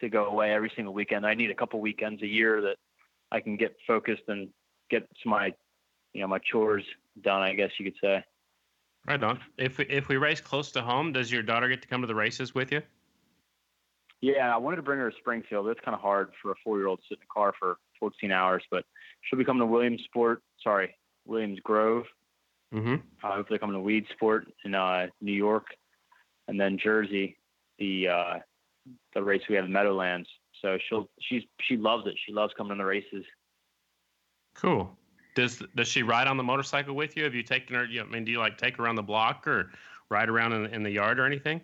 to 0.01 0.09
go 0.09 0.27
away 0.27 0.53
every 0.53 0.71
single 0.77 0.95
weekend. 0.95 1.27
I 1.27 1.35
need 1.35 1.51
a 1.51 1.55
couple 1.55 1.81
weekends 1.81 2.23
a 2.23 2.27
year 2.27 2.61
that 2.61 2.77
I 3.33 3.41
can 3.41 3.57
get 3.57 3.77
focused 3.87 4.23
and 4.29 4.49
get 4.91 5.09
my 5.25 5.53
you 6.13 6.21
know 6.21 6.29
my 6.29 6.39
chores 6.39 6.85
done. 7.23 7.43
I 7.43 7.55
guess 7.55 7.71
you 7.79 7.91
could 7.91 7.99
say. 8.03 8.25
Right 9.07 9.23
on. 9.23 9.41
If 9.57 9.79
we, 9.79 9.85
if 9.87 10.09
we 10.09 10.17
race 10.17 10.41
close 10.41 10.73
to 10.73 10.83
home, 10.83 11.13
does 11.13 11.31
your 11.31 11.43
daughter 11.43 11.69
get 11.69 11.83
to 11.83 11.89
come 11.89 12.01
to 12.01 12.07
the 12.07 12.15
races 12.15 12.55
with 12.55 12.73
you? 12.73 12.83
Yeah, 14.21 14.53
I 14.53 14.57
wanted 14.57 14.77
to 14.77 14.83
bring 14.83 14.99
her 14.99 15.11
to 15.11 15.17
Springfield. 15.19 15.69
It's 15.69 15.81
kind 15.85 15.95
of 15.95 16.01
hard 16.01 16.31
for 16.43 16.51
a 16.51 16.55
four-year-old 16.65 16.99
to 17.01 17.05
sit 17.09 17.19
in 17.19 17.23
a 17.23 17.33
car 17.33 17.55
for 17.59 17.77
14 18.01 18.33
hours, 18.33 18.65
but 18.71 18.85
she'll 19.23 19.39
be 19.39 19.45
coming 19.45 19.61
to 19.61 19.67
Williamsport. 19.67 20.43
Sorry, 20.63 20.97
Williams 21.27 21.61
Grove, 21.63 22.07
Mm-hmm. 22.75 22.95
Uh, 23.23 23.37
hopefully, 23.37 23.59
coming 23.59 23.77
to 23.77 23.89
Weedsport 23.89 24.47
in 24.65 24.75
uh, 24.75 25.07
New 25.21 25.33
York, 25.33 25.67
and 26.49 26.61
then 26.61 26.79
Jersey, 26.83 27.37
the 27.79 28.09
uh, 28.09 28.35
the 29.15 29.23
race 29.23 29.43
we 29.49 29.55
have 29.55 29.65
in 29.65 29.73
Meadowlands. 29.73 30.29
So 30.61 30.77
she'll 30.89 31.09
she's 31.21 31.43
she 31.61 31.77
loves 31.77 32.07
it. 32.07 32.15
She 32.27 32.33
loves 32.33 32.53
coming 32.57 32.77
to 32.77 32.83
the 32.83 32.85
races. 32.85 33.25
Cool. 34.55 34.97
Does 35.37 35.63
does 35.77 35.87
she 35.87 36.03
ride 36.03 36.27
on 36.27 36.39
the 36.39 36.43
motorcycle 36.43 36.97
with 36.97 37.17
you? 37.17 37.23
Have 37.25 37.35
you 37.35 37.43
taken 37.43 37.77
her? 37.77 37.85
You 37.85 38.01
know, 38.01 38.07
I 38.07 38.09
mean, 38.11 38.25
do 38.25 38.33
you 38.33 38.39
like 38.39 38.59
take 38.59 38.79
her 38.79 38.85
around 38.85 38.97
the 38.97 39.03
block 39.03 39.47
or 39.47 39.71
ride 40.09 40.31
around 40.31 40.55
in, 40.55 40.67
in 40.75 40.83
the 40.83 40.91
yard 40.91 41.21
or 41.21 41.27
anything? 41.27 41.61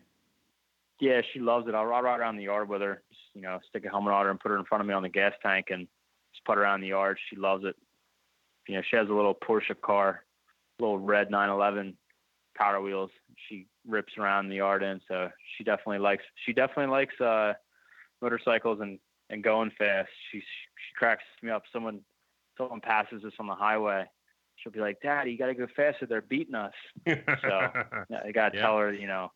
Yeah, 1.01 1.23
she 1.33 1.41
loves 1.41 1.67
it. 1.67 1.75
I'll 1.75 1.87
ride 1.87 2.21
around 2.21 2.37
the 2.37 2.45
yard 2.45 2.69
with 2.69 2.83
her. 2.83 3.03
Just, 3.09 3.23
you 3.35 3.41
know, 3.41 3.59
stick 3.69 3.85
a 3.87 3.89
helmet 3.89 4.13
on 4.13 4.27
her 4.27 4.31
and 4.31 4.39
put 4.39 4.51
her 4.51 4.59
in 4.59 4.65
front 4.65 4.83
of 4.83 4.87
me 4.87 4.95
on 4.95 5.03
the 5.03 5.09
gas 5.09 5.33
tank 5.43 5.69
and 5.71 5.89
just 6.33 6.45
put 6.45 6.59
her 6.59 6.63
around 6.63 6.83
the 6.83 6.89
yard. 6.89 7.19
She 7.29 7.35
loves 7.35 7.65
it. 7.65 7.75
You 8.69 8.77
know, 8.77 8.83
she 8.89 8.97
has 8.97 9.09
a 9.09 9.13
little 9.13 9.35
Porsche 9.35 9.81
car, 9.81 10.23
little 10.79 10.99
red 10.99 11.31
911 11.31 11.97
power 12.55 12.81
wheels. 12.81 13.11
She 13.49 13.67
rips 13.89 14.13
around 14.19 14.51
the 14.51 14.57
yard 14.57 14.83
in, 14.83 15.01
so 15.09 15.31
she 15.57 15.65
definitely 15.65 15.99
likes. 15.99 16.25
She 16.45 16.53
definitely 16.53 16.93
likes 16.93 17.19
uh, 17.21 17.55
motorcycles 18.21 18.81
and 18.81 18.99
and 19.31 19.43
going 19.43 19.73
fast. 19.79 20.11
She 20.31 20.39
she 20.41 20.95
cracks 20.97 21.25
me 21.43 21.51
up. 21.51 21.65
Someone 21.73 22.01
someone 22.63 22.81
passes 22.81 23.25
us 23.25 23.33
on 23.39 23.47
the 23.47 23.55
highway, 23.55 24.07
she'll 24.57 24.73
be 24.73 24.81
like, 24.81 25.01
"Daddy, 25.03 25.33
you 25.33 25.39
got 25.39 25.47
to 25.47 25.55
go 25.55 25.67
faster. 25.75 26.07
They're 26.07 26.21
beating 26.23 26.55
us." 26.55 26.75
So 27.43 27.73
I 28.25 28.33
got 28.33 28.51
to 28.51 28.59
Yeah. 28.59 28.63
tell 28.63 28.79
her, 28.79 28.93
you 28.93 29.07
know, 29.07 29.33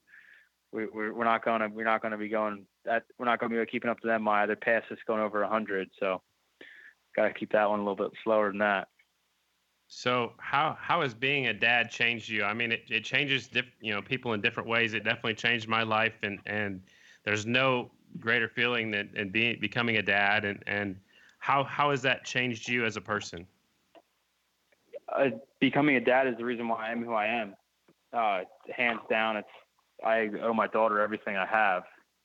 we, 0.73 0.87
we're 0.87 1.15
we're 1.15 1.25
not 1.25 1.45
gonna 1.45 1.69
we're 1.69 1.85
not 1.85 2.03
gonna 2.03 2.19
be 2.19 2.29
going 2.29 2.67
that 2.85 3.05
we're 3.19 3.27
not 3.27 3.41
gonna 3.41 3.59
be 3.59 3.67
keeping 3.71 3.91
up 3.91 4.01
to 4.01 4.07
them 4.07 4.27
either. 4.29 4.57
Past 4.57 4.91
us 4.93 4.99
going 5.07 5.21
over 5.21 5.45
hundred, 5.45 5.91
so 5.99 6.23
got 7.15 7.29
to 7.29 7.35
keep 7.35 7.53
that 7.53 7.69
one 7.71 7.81
a 7.81 7.83
little 7.83 7.97
bit 7.97 8.13
slower 8.23 8.51
than 8.51 8.59
that. 8.59 8.89
So 9.89 10.35
how 10.39 10.77
how 10.81 11.03
has 11.03 11.15
being 11.15 11.47
a 11.47 11.55
dad 11.55 11.91
changed 11.91 12.29
you? 12.29 12.45
I 12.45 12.55
mean, 12.55 12.73
it, 12.73 12.85
it 12.91 13.05
changes 13.05 13.49
diff, 13.49 13.67
you 13.81 13.93
know 13.93 14.03
people 14.03 14.33
in 14.33 14.41
different 14.41 14.69
ways. 14.69 14.95
It 14.95 15.05
definitely 15.05 15.35
changed 15.35 15.69
my 15.69 15.83
life, 15.85 16.15
and 16.23 16.41
and 16.47 16.83
there's 17.25 17.47
no 17.47 17.91
greater 18.19 18.49
feeling 18.49 18.91
than, 18.91 19.13
than 19.13 19.31
being 19.31 19.61
becoming 19.61 19.97
a 19.97 20.03
dad. 20.03 20.45
And 20.45 20.63
and 20.67 21.01
how 21.39 21.65
how 21.65 21.91
has 21.91 22.03
that 22.03 22.25
changed 22.25 22.69
you 22.69 22.85
as 22.85 22.97
a 22.97 23.01
person? 23.01 23.47
uh, 25.15 25.29
becoming 25.61 25.97
a 25.97 26.01
dad 26.01 26.27
is 26.27 26.37
the 26.37 26.45
reason 26.45 26.69
why 26.69 26.89
I 26.89 26.93
am 26.93 27.05
who 27.05 27.13
I 27.13 27.27
am. 27.27 27.55
Uh, 28.13 28.41
hands 28.75 29.01
down, 29.11 29.37
it's 29.37 29.49
I 30.05 30.29
owe 30.43 30.53
my 30.53 30.67
daughter 30.67 31.01
everything 31.01 31.37
I 31.37 31.47
have. 31.47 31.83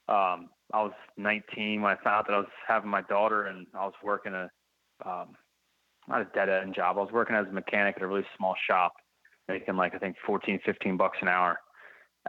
Um, 0.08 0.50
I 0.74 0.82
was 0.82 0.94
19 1.18 1.82
when 1.82 1.92
I 1.92 1.96
found 2.04 2.08
out 2.08 2.28
that 2.28 2.34
I 2.34 2.40
was 2.40 2.48
having 2.68 2.90
my 2.90 3.02
daughter, 3.04 3.46
and 3.46 3.68
I 3.74 3.86
was 3.86 3.94
working 4.04 4.34
a 4.34 4.50
um, 5.06 5.36
not 6.08 6.22
a 6.22 6.28
dead 6.34 6.50
end 6.50 6.76
job. 6.76 6.98
I 6.98 7.02
was 7.02 7.12
working 7.12 7.36
as 7.36 7.48
a 7.48 7.52
mechanic 7.52 7.96
at 7.98 8.04
a 8.04 8.08
really 8.08 8.26
small 8.38 8.56
shop, 8.68 8.94
making 9.48 9.76
like 9.76 9.96
I 9.96 9.98
think 9.98 10.16
14, 10.26 10.60
15 10.66 10.98
bucks 10.98 11.18
an 11.22 11.28
hour. 11.28 11.60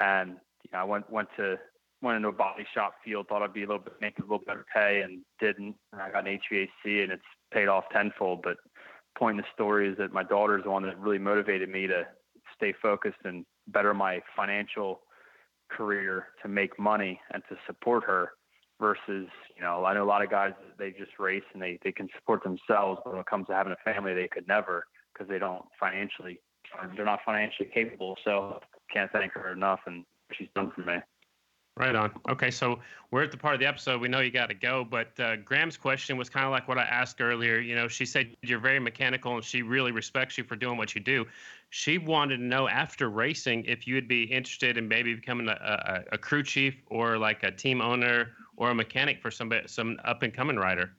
And 0.00 0.30
you 0.64 0.70
know, 0.72 0.78
I 0.78 0.84
went 0.84 1.10
went 1.10 1.28
to 1.36 1.56
went 2.02 2.16
into 2.16 2.28
a 2.28 2.32
body 2.32 2.66
shop 2.74 2.94
field, 3.04 3.28
thought 3.28 3.42
I'd 3.42 3.52
be 3.52 3.62
a 3.62 3.66
little 3.66 3.82
bit 3.82 3.94
making 4.00 4.24
a 4.24 4.26
little 4.26 4.44
better 4.44 4.66
pay, 4.74 5.02
and 5.02 5.20
didn't. 5.40 5.76
And 5.92 6.02
I 6.02 6.10
got 6.10 6.26
an 6.26 6.38
HVAC, 6.50 7.02
and 7.02 7.12
it's 7.12 7.22
paid 7.52 7.68
off 7.68 7.84
tenfold. 7.92 8.42
But 8.42 8.56
point 9.16 9.38
in 9.38 9.42
the 9.42 9.48
story 9.54 9.88
is 9.88 9.96
that 9.98 10.12
my 10.12 10.22
daughter 10.22 10.58
is 10.58 10.64
the 10.64 10.70
one 10.70 10.82
that 10.82 10.98
really 10.98 11.18
motivated 11.18 11.68
me 11.68 11.86
to 11.86 12.06
stay 12.56 12.74
focused 12.80 13.18
and 13.24 13.44
better 13.68 13.94
my 13.94 14.20
financial 14.36 15.00
career 15.70 16.28
to 16.42 16.48
make 16.48 16.78
money 16.78 17.20
and 17.32 17.42
to 17.48 17.56
support 17.66 18.04
her 18.04 18.32
versus 18.80 19.28
you 19.56 19.62
know 19.62 19.84
i 19.84 19.94
know 19.94 20.02
a 20.02 20.04
lot 20.04 20.22
of 20.22 20.30
guys 20.30 20.52
they 20.78 20.90
just 20.90 21.12
race 21.18 21.42
and 21.52 21.62
they, 21.62 21.78
they 21.84 21.92
can 21.92 22.08
support 22.16 22.42
themselves 22.42 23.00
but 23.04 23.12
when 23.12 23.20
it 23.20 23.26
comes 23.26 23.46
to 23.46 23.54
having 23.54 23.72
a 23.72 23.90
family 23.90 24.12
they 24.12 24.28
could 24.28 24.46
never 24.48 24.84
because 25.12 25.28
they 25.28 25.38
don't 25.38 25.64
financially 25.78 26.40
they're 26.96 27.04
not 27.04 27.20
financially 27.24 27.68
capable 27.72 28.16
so 28.24 28.60
can't 28.92 29.10
thank 29.12 29.32
her 29.32 29.52
enough 29.52 29.80
and 29.86 30.04
she's 30.32 30.48
done 30.54 30.70
for 30.74 30.82
me 30.82 30.96
Right 31.74 31.94
on. 31.94 32.12
Okay, 32.28 32.50
so 32.50 32.80
we're 33.10 33.22
at 33.22 33.30
the 33.30 33.38
part 33.38 33.54
of 33.54 33.60
the 33.60 33.66
episode. 33.66 33.98
We 33.98 34.06
know 34.06 34.20
you 34.20 34.30
got 34.30 34.50
to 34.50 34.54
go, 34.54 34.84
but 34.84 35.18
uh, 35.18 35.36
Graham's 35.36 35.78
question 35.78 36.18
was 36.18 36.28
kind 36.28 36.44
of 36.44 36.52
like 36.52 36.68
what 36.68 36.76
I 36.76 36.82
asked 36.82 37.22
earlier. 37.22 37.60
You 37.60 37.74
know, 37.74 37.88
she 37.88 38.04
said 38.04 38.36
you're 38.42 38.58
very 38.58 38.78
mechanical 38.78 39.36
and 39.36 39.42
she 39.42 39.62
really 39.62 39.90
respects 39.90 40.36
you 40.36 40.44
for 40.44 40.54
doing 40.54 40.76
what 40.76 40.94
you 40.94 41.00
do. 41.00 41.24
She 41.70 41.96
wanted 41.96 42.36
to 42.36 42.42
know 42.42 42.68
after 42.68 43.08
racing 43.08 43.64
if 43.64 43.86
you 43.86 43.94
would 43.94 44.06
be 44.06 44.24
interested 44.24 44.76
in 44.76 44.86
maybe 44.86 45.14
becoming 45.14 45.48
a, 45.48 45.52
a, 45.52 46.14
a 46.14 46.18
crew 46.18 46.42
chief 46.42 46.74
or 46.88 47.16
like 47.16 47.42
a 47.42 47.50
team 47.50 47.80
owner 47.80 48.32
or 48.58 48.68
a 48.68 48.74
mechanic 48.74 49.22
for 49.22 49.30
somebody, 49.30 49.66
some 49.66 49.98
up 50.04 50.22
and 50.22 50.34
coming 50.34 50.56
rider. 50.56 50.92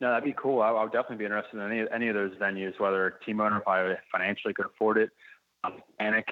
No, 0.00 0.10
that'd 0.10 0.22
be 0.22 0.36
cool. 0.38 0.62
I, 0.62 0.68
I 0.68 0.84
would 0.84 0.92
definitely 0.92 1.16
be 1.16 1.24
interested 1.24 1.58
in 1.58 1.72
any 1.72 1.84
any 1.92 2.06
of 2.06 2.14
those 2.14 2.32
venues, 2.36 2.78
whether 2.78 3.18
team 3.26 3.40
owner 3.40 3.58
if 3.58 3.66
I 3.66 3.96
financially 4.12 4.54
could 4.54 4.66
afford 4.66 4.98
it, 4.98 5.10
mechanic 5.64 6.28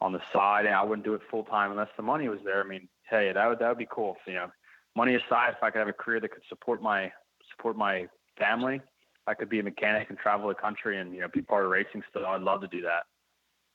on 0.00 0.12
the 0.12 0.20
side, 0.32 0.66
and 0.66 0.74
I 0.74 0.82
wouldn't 0.82 1.04
do 1.04 1.14
it 1.14 1.20
full 1.30 1.44
time 1.44 1.70
unless 1.70 1.90
the 1.96 2.02
money 2.02 2.28
was 2.28 2.40
there. 2.44 2.62
I 2.62 2.66
mean, 2.66 2.88
hey, 3.08 3.32
that 3.32 3.46
would 3.46 3.58
that 3.58 3.68
would 3.68 3.78
be 3.78 3.88
cool. 3.90 4.16
You 4.26 4.34
know, 4.34 4.46
money 4.96 5.14
aside, 5.14 5.54
if 5.56 5.62
I 5.62 5.70
could 5.70 5.78
have 5.78 5.88
a 5.88 5.92
career 5.92 6.20
that 6.20 6.30
could 6.30 6.42
support 6.48 6.82
my 6.82 7.12
support 7.50 7.76
my 7.76 8.06
family, 8.38 8.76
if 8.76 9.28
I 9.28 9.34
could 9.34 9.48
be 9.48 9.60
a 9.60 9.62
mechanic 9.62 10.08
and 10.10 10.18
travel 10.18 10.48
the 10.48 10.54
country 10.54 10.98
and 10.98 11.14
you 11.14 11.20
know 11.20 11.28
be 11.32 11.42
part 11.42 11.64
of 11.64 11.70
racing 11.70 12.02
still. 12.08 12.26
I'd 12.26 12.42
love 12.42 12.60
to 12.62 12.68
do 12.68 12.82
that. 12.82 13.04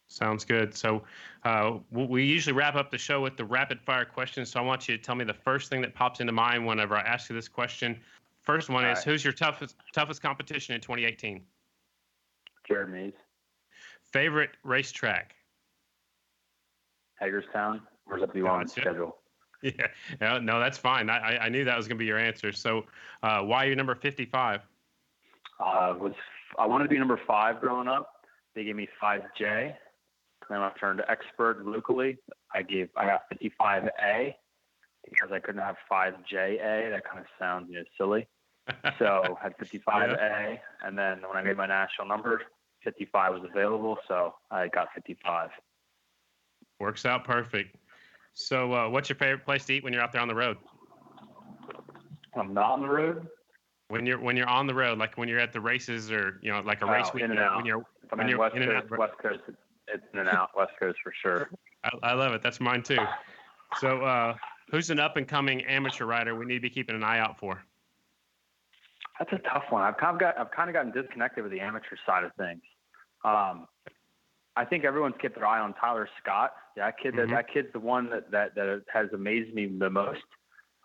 Sounds 0.07 0.45
good. 0.45 0.75
So 0.75 1.03
uh, 1.43 1.79
we 1.89 2.23
usually 2.23 2.53
wrap 2.53 2.75
up 2.75 2.91
the 2.91 2.97
show 2.97 3.21
with 3.21 3.37
the 3.37 3.45
rapid 3.45 3.81
fire 3.81 4.05
questions. 4.05 4.51
So 4.51 4.59
I 4.59 4.63
want 4.63 4.87
you 4.87 4.95
to 4.95 5.01
tell 5.01 5.15
me 5.15 5.25
the 5.25 5.33
first 5.33 5.67
thing 5.69 5.81
that 5.81 5.95
pops 5.95 6.19
into 6.19 6.31
mind 6.31 6.65
whenever 6.65 6.95
I 6.95 7.01
ask 7.01 7.27
you 7.27 7.35
this 7.35 7.47
question. 7.47 7.99
First 8.43 8.69
one 8.69 8.85
All 8.85 8.91
is 8.91 8.99
right. 8.99 9.05
who's 9.05 9.23
your 9.23 9.33
toughest 9.33 9.75
toughest 9.93 10.21
competition 10.21 10.75
in 10.75 10.81
2018? 10.81 11.41
Jared 12.67 12.89
Mees, 12.89 13.13
Favorite 14.11 14.51
racetrack? 14.63 15.34
Hagerstown. 17.19 17.81
Up 18.21 18.35
you 18.35 18.47
on 18.47 18.59
the 18.59 18.65
Gotcha. 18.65 18.81
schedule? 18.81 19.17
Yeah, 19.61 19.87
no, 20.21 20.37
no, 20.37 20.59
that's 20.59 20.77
fine. 20.77 21.09
I, 21.09 21.37
I- 21.37 21.49
knew 21.49 21.63
that 21.63 21.75
was 21.75 21.87
going 21.87 21.97
to 21.97 21.99
be 21.99 22.05
your 22.05 22.19
answer. 22.19 22.51
So, 22.51 22.85
uh, 23.23 23.41
why 23.41 23.65
are 23.65 23.69
you 23.69 23.75
number 23.75 23.95
55? 23.95 24.61
Uh, 25.59 25.95
was 25.97 26.13
I 26.59 26.67
wanted 26.67 26.83
to 26.83 26.89
be 26.89 26.99
number 26.99 27.19
five 27.25 27.61
growing 27.61 27.87
up. 27.87 28.11
They 28.53 28.63
gave 28.63 28.75
me 28.75 28.87
five 29.01 29.21
J. 29.35 29.75
Then 30.49 30.59
I 30.59 30.71
turned 30.79 30.99
to 30.99 31.09
expert 31.09 31.65
locally. 31.65 32.17
I 32.53 32.61
gave 32.61 32.89
I 32.95 33.05
got 33.05 33.23
55A 33.31 34.35
because 35.03 35.31
I 35.31 35.39
couldn't 35.39 35.61
have 35.61 35.77
5JA. 35.91 36.91
That 36.91 37.03
kind 37.03 37.19
of 37.19 37.25
sounds 37.39 37.67
you 37.69 37.79
know, 37.79 37.83
silly. 37.97 38.27
So 38.99 39.37
I 39.39 39.43
had 39.43 39.57
55A, 39.57 40.59
and 40.83 40.97
then 40.97 41.21
when 41.27 41.37
I 41.37 41.43
made 41.43 41.57
my 41.57 41.67
national 41.67 42.07
number, 42.07 42.41
55 42.83 43.33
was 43.33 43.43
available, 43.49 43.97
so 44.07 44.35
I 44.51 44.67
got 44.67 44.87
55. 44.95 45.49
Works 46.79 47.05
out 47.05 47.23
perfect. 47.23 47.75
So, 48.33 48.73
uh, 48.73 48.89
what's 48.89 49.07
your 49.09 49.15
favorite 49.15 49.45
place 49.45 49.65
to 49.65 49.73
eat 49.75 49.83
when 49.83 49.93
you're 49.93 50.01
out 50.01 50.11
there 50.11 50.21
on 50.21 50.27
the 50.27 50.35
road? 50.35 50.57
I'm 52.35 52.53
not 52.53 52.71
on 52.71 52.81
the 52.81 52.89
road. 52.89 53.27
When 53.87 54.05
you're 54.05 54.19
when 54.19 54.35
you're 54.35 54.49
on 54.49 54.67
the 54.67 54.73
road, 54.73 54.97
like 54.97 55.17
when 55.17 55.29
you're 55.29 55.39
at 55.39 55.53
the 55.53 55.61
races 55.61 56.11
or 56.11 56.39
you 56.41 56.51
know, 56.51 56.59
like 56.61 56.81
a 56.81 56.85
race 56.85 57.05
Oh, 57.09 57.11
week. 57.13 57.23
In 57.23 57.31
and 57.31 57.39
Out. 57.39 57.55
When 57.57 57.65
you're, 57.65 57.77
I'm 58.11 58.17
when 58.17 58.21
in 58.27 58.29
you're 58.31 58.39
West 58.39 58.55
Coast, 58.55 58.69
out- 58.91 58.97
West 58.97 59.13
Coast, 59.21 59.39
it's 59.87 60.03
in 60.13 60.19
and 60.19 60.29
out. 60.29 60.49
West 60.57 60.71
Coast 60.79 60.97
for 61.01 61.13
sure. 61.21 61.49
I, 61.83 61.89
I 62.03 62.13
love 62.13 62.33
it. 62.33 62.41
That's 62.41 62.59
mine 62.59 62.83
too. 62.83 62.97
So, 63.79 64.01
uh, 64.03 64.35
who's 64.69 64.89
an 64.89 64.99
up 64.99 65.15
and 65.17 65.27
coming 65.27 65.63
amateur 65.65 66.05
rider 66.05 66.35
we 66.35 66.45
need 66.45 66.55
to 66.55 66.59
be 66.61 66.69
keeping 66.69 66.95
an 66.95 67.03
eye 67.03 67.19
out 67.19 67.39
for? 67.39 67.61
That's 69.19 69.31
a 69.31 69.37
tough 69.49 69.63
one. 69.69 69.81
I've 69.83 69.97
kind 69.97 70.15
of 70.15 70.19
got 70.19 70.37
I've 70.37 70.51
kind 70.51 70.69
of 70.69 70.73
gotten 70.73 70.91
disconnected 70.91 71.41
with 71.43 71.53
the 71.53 71.61
amateur 71.61 71.95
side 72.05 72.25
of 72.25 72.33
things. 72.37 72.61
Um, 73.23 73.67
I 74.57 74.63
think 74.65 74.85
everyone's 74.85 75.15
kept 75.21 75.35
their 75.35 75.45
eye 75.45 75.59
on 75.59 75.73
Tyler 75.73 76.07
Scott. 76.21 76.53
That 76.75 76.97
kid, 76.97 77.13
Mhm. 77.13 77.17
that, 77.17 77.29
that 77.29 77.47
kid's 77.49 77.71
the 77.73 77.79
one 77.79 78.09
that, 78.09 78.31
that 78.31 78.55
that 78.55 78.83
has 78.93 79.11
amazed 79.13 79.53
me 79.53 79.65
the 79.67 79.89
most. 79.89 80.23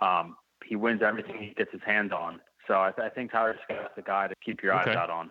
Um, 0.01 0.37
he 0.65 0.77
wins 0.77 1.03
everything 1.03 1.39
he 1.39 1.55
gets 1.55 1.71
his 1.73 1.83
hands 1.83 2.13
on. 2.13 2.41
So 2.67 2.81
I, 2.81 2.91
th- 2.93 3.05
I 3.05 3.15
think 3.15 3.31
Tyler 3.33 3.57
Scott's 3.65 3.95
the 3.97 4.03
guy 4.03 4.29
to 4.29 4.35
keep 4.45 4.63
your 4.63 4.75
eyes 4.75 4.87
Okay. 4.89 4.97
out 4.97 5.11
on. 5.11 5.31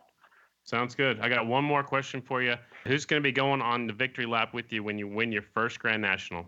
Sounds 0.64 0.96
good. 0.96 1.20
I 1.22 1.30
got 1.30 1.48
one 1.48 1.64
more 1.64 1.84
question 1.84 2.22
for 2.22 2.42
you. 2.42 2.56
Who's 2.86 3.06
going 3.06 3.22
to 3.22 3.24
be 3.24 3.32
going 3.32 3.62
on 3.62 3.88
the 3.88 3.94
victory 3.94 4.26
lap 4.26 4.54
with 4.54 4.72
you 4.72 4.84
when 4.84 4.98
you 5.00 5.08
win 5.08 5.32
your 5.32 5.42
first 5.42 5.80
Grand 5.80 6.02
National? 6.02 6.48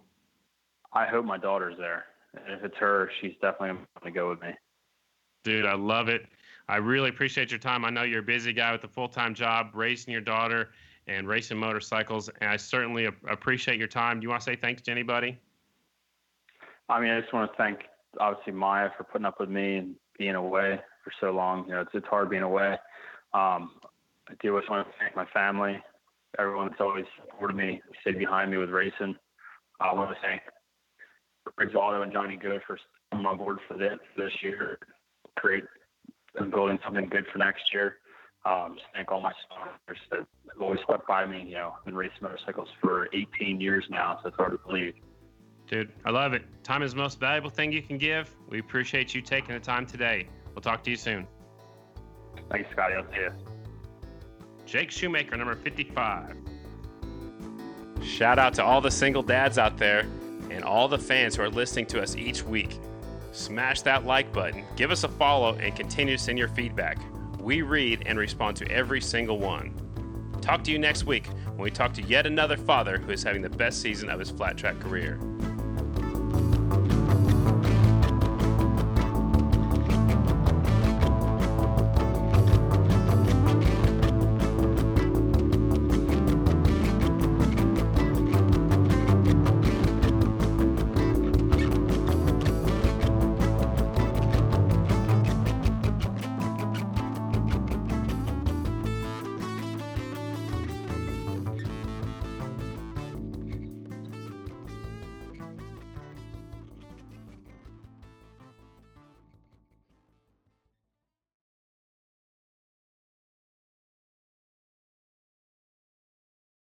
I 0.93 1.05
hope 1.07 1.25
my 1.25 1.37
daughter's 1.37 1.77
there. 1.77 2.05
And 2.35 2.53
if 2.53 2.63
it's 2.63 2.77
her, 2.77 3.09
she's 3.19 3.33
definitely 3.41 3.69
going 3.69 3.85
to 4.05 4.11
go 4.11 4.29
with 4.29 4.41
me. 4.41 4.49
Dude, 5.43 5.65
I 5.65 5.73
love 5.73 6.07
it. 6.09 6.27
I 6.67 6.77
really 6.77 7.09
appreciate 7.09 7.51
your 7.51 7.59
time. 7.59 7.83
I 7.83 7.89
know 7.89 8.03
you're 8.03 8.19
a 8.19 8.23
busy 8.23 8.53
guy 8.53 8.71
with 8.71 8.83
a 8.83 8.87
full 8.87 9.07
time 9.09 9.33
job, 9.33 9.71
raising 9.73 10.11
your 10.11 10.21
daughter 10.21 10.71
and 11.07 11.27
racing 11.27 11.57
motorcycles, 11.57 12.29
and 12.39 12.49
I 12.49 12.57
certainly 12.57 13.07
ap- 13.07 13.15
appreciate 13.29 13.77
your 13.77 13.87
time. 13.87 14.19
Do 14.19 14.23
you 14.25 14.29
want 14.29 14.41
to 14.41 14.45
say 14.45 14.55
thanks 14.55 14.81
to 14.83 14.91
anybody? 14.91 15.37
I 16.89 16.99
mean, 16.99 17.11
I 17.11 17.21
just 17.21 17.33
want 17.33 17.51
to 17.51 17.57
thank 17.57 17.79
obviously 18.19 18.53
Maya 18.53 18.89
for 18.97 19.03
putting 19.03 19.25
up 19.25 19.39
with 19.39 19.49
me 19.49 19.77
and 19.77 19.95
being 20.17 20.35
away 20.35 20.79
for 21.03 21.11
so 21.19 21.31
long. 21.31 21.65
You 21.67 21.75
know, 21.75 21.81
it's, 21.81 21.91
it's 21.93 22.07
hard 22.07 22.29
being 22.29 22.43
away. 22.43 22.73
Um, 23.33 23.71
I 24.29 24.33
do 24.41 24.57
just 24.57 24.69
want 24.69 24.87
to 24.87 24.93
thank 24.99 25.15
my 25.15 25.25
family, 25.33 25.81
everyone 26.37 26.69
that's 26.69 26.81
always 26.81 27.05
supported 27.15 27.55
me, 27.55 27.81
stayed 28.01 28.19
behind 28.19 28.51
me 28.51 28.57
with 28.57 28.69
racing. 28.69 29.15
I 29.79 29.93
want 29.93 30.11
to 30.11 30.17
thank 30.21 30.41
Briggs 31.55 31.75
Auto 31.75 32.01
and 32.01 32.11
Johnny 32.11 32.37
Goad 32.37 32.61
for 32.67 32.77
coming 33.11 33.25
on 33.25 33.37
board 33.37 33.59
for 33.67 33.77
this, 33.77 33.97
this 34.17 34.31
year, 34.41 34.77
create 35.37 35.63
and 36.35 36.51
building 36.51 36.79
something 36.83 37.07
good 37.09 37.25
for 37.31 37.39
next 37.39 37.73
year. 37.73 37.97
Um, 38.43 38.73
just 38.75 38.87
thank 38.93 39.11
all 39.11 39.21
my 39.21 39.33
sponsors 39.45 40.01
that 40.09 40.19
have 40.19 40.61
always 40.61 40.79
stuck 40.83 41.05
by 41.07 41.25
me. 41.25 41.43
You 41.47 41.55
know, 41.55 41.73
I've 41.77 41.85
been 41.85 41.95
racing 41.95 42.17
motorcycles 42.21 42.69
for 42.81 43.07
18 43.13 43.61
years 43.61 43.85
now, 43.89 44.19
so 44.21 44.29
it's 44.29 44.37
hard 44.37 44.51
to 44.51 44.57
believe. 44.57 44.95
Dude, 45.67 45.91
I 46.05 46.09
love 46.09 46.33
it. 46.33 46.43
Time 46.63 46.81
is 46.81 46.91
the 46.91 46.97
most 46.97 47.19
valuable 47.19 47.49
thing 47.49 47.71
you 47.71 47.81
can 47.81 47.97
give. 47.97 48.29
We 48.49 48.59
appreciate 48.59 49.13
you 49.13 49.21
taking 49.21 49.53
the 49.53 49.59
time 49.59 49.85
today. 49.85 50.27
We'll 50.53 50.61
talk 50.61 50.83
to 50.83 50.89
you 50.89 50.97
soon. 50.97 51.27
Thanks, 52.49 52.69
Scotty. 52.71 52.95
I'll 52.95 53.09
see 53.11 53.19
you. 53.19 53.31
Jake 54.65 54.91
Shoemaker, 54.91 55.37
number 55.37 55.55
55. 55.55 56.35
Shout 58.03 58.39
out 58.39 58.53
to 58.55 58.63
all 58.63 58.81
the 58.81 58.91
single 58.91 59.21
dads 59.21 59.57
out 59.57 59.77
there 59.77 60.05
and 60.49 60.63
all 60.63 60.87
the 60.87 60.97
fans 60.97 61.35
who 61.35 61.43
are 61.43 61.49
listening 61.49 61.85
to 61.87 62.01
us 62.01 62.15
each 62.15 62.43
week. 62.43 62.77
Smash 63.31 63.81
that 63.83 64.05
like 64.05 64.33
button, 64.33 64.65
give 64.75 64.91
us 64.91 65.03
a 65.03 65.07
follow, 65.07 65.55
and 65.55 65.75
continue 65.75 66.17
to 66.17 66.21
send 66.21 66.37
your 66.37 66.49
feedback. 66.49 66.97
We 67.41 67.63
read 67.63 68.03
and 68.05 68.19
respond 68.19 68.55
to 68.57 68.71
every 68.71 69.01
single 69.01 69.39
one. 69.39 69.73
Talk 70.41 70.63
to 70.65 70.71
you 70.71 70.77
next 70.77 71.05
week 71.05 71.25
when 71.25 71.63
we 71.63 71.71
talk 71.71 71.91
to 71.95 72.03
yet 72.03 72.27
another 72.27 72.55
father 72.55 72.99
who 72.99 73.11
is 73.11 73.23
having 73.23 73.41
the 73.41 73.49
best 73.49 73.81
season 73.81 74.11
of 74.11 74.19
his 74.19 74.29
flat 74.29 74.59
track 74.59 74.79
career. 74.79 75.19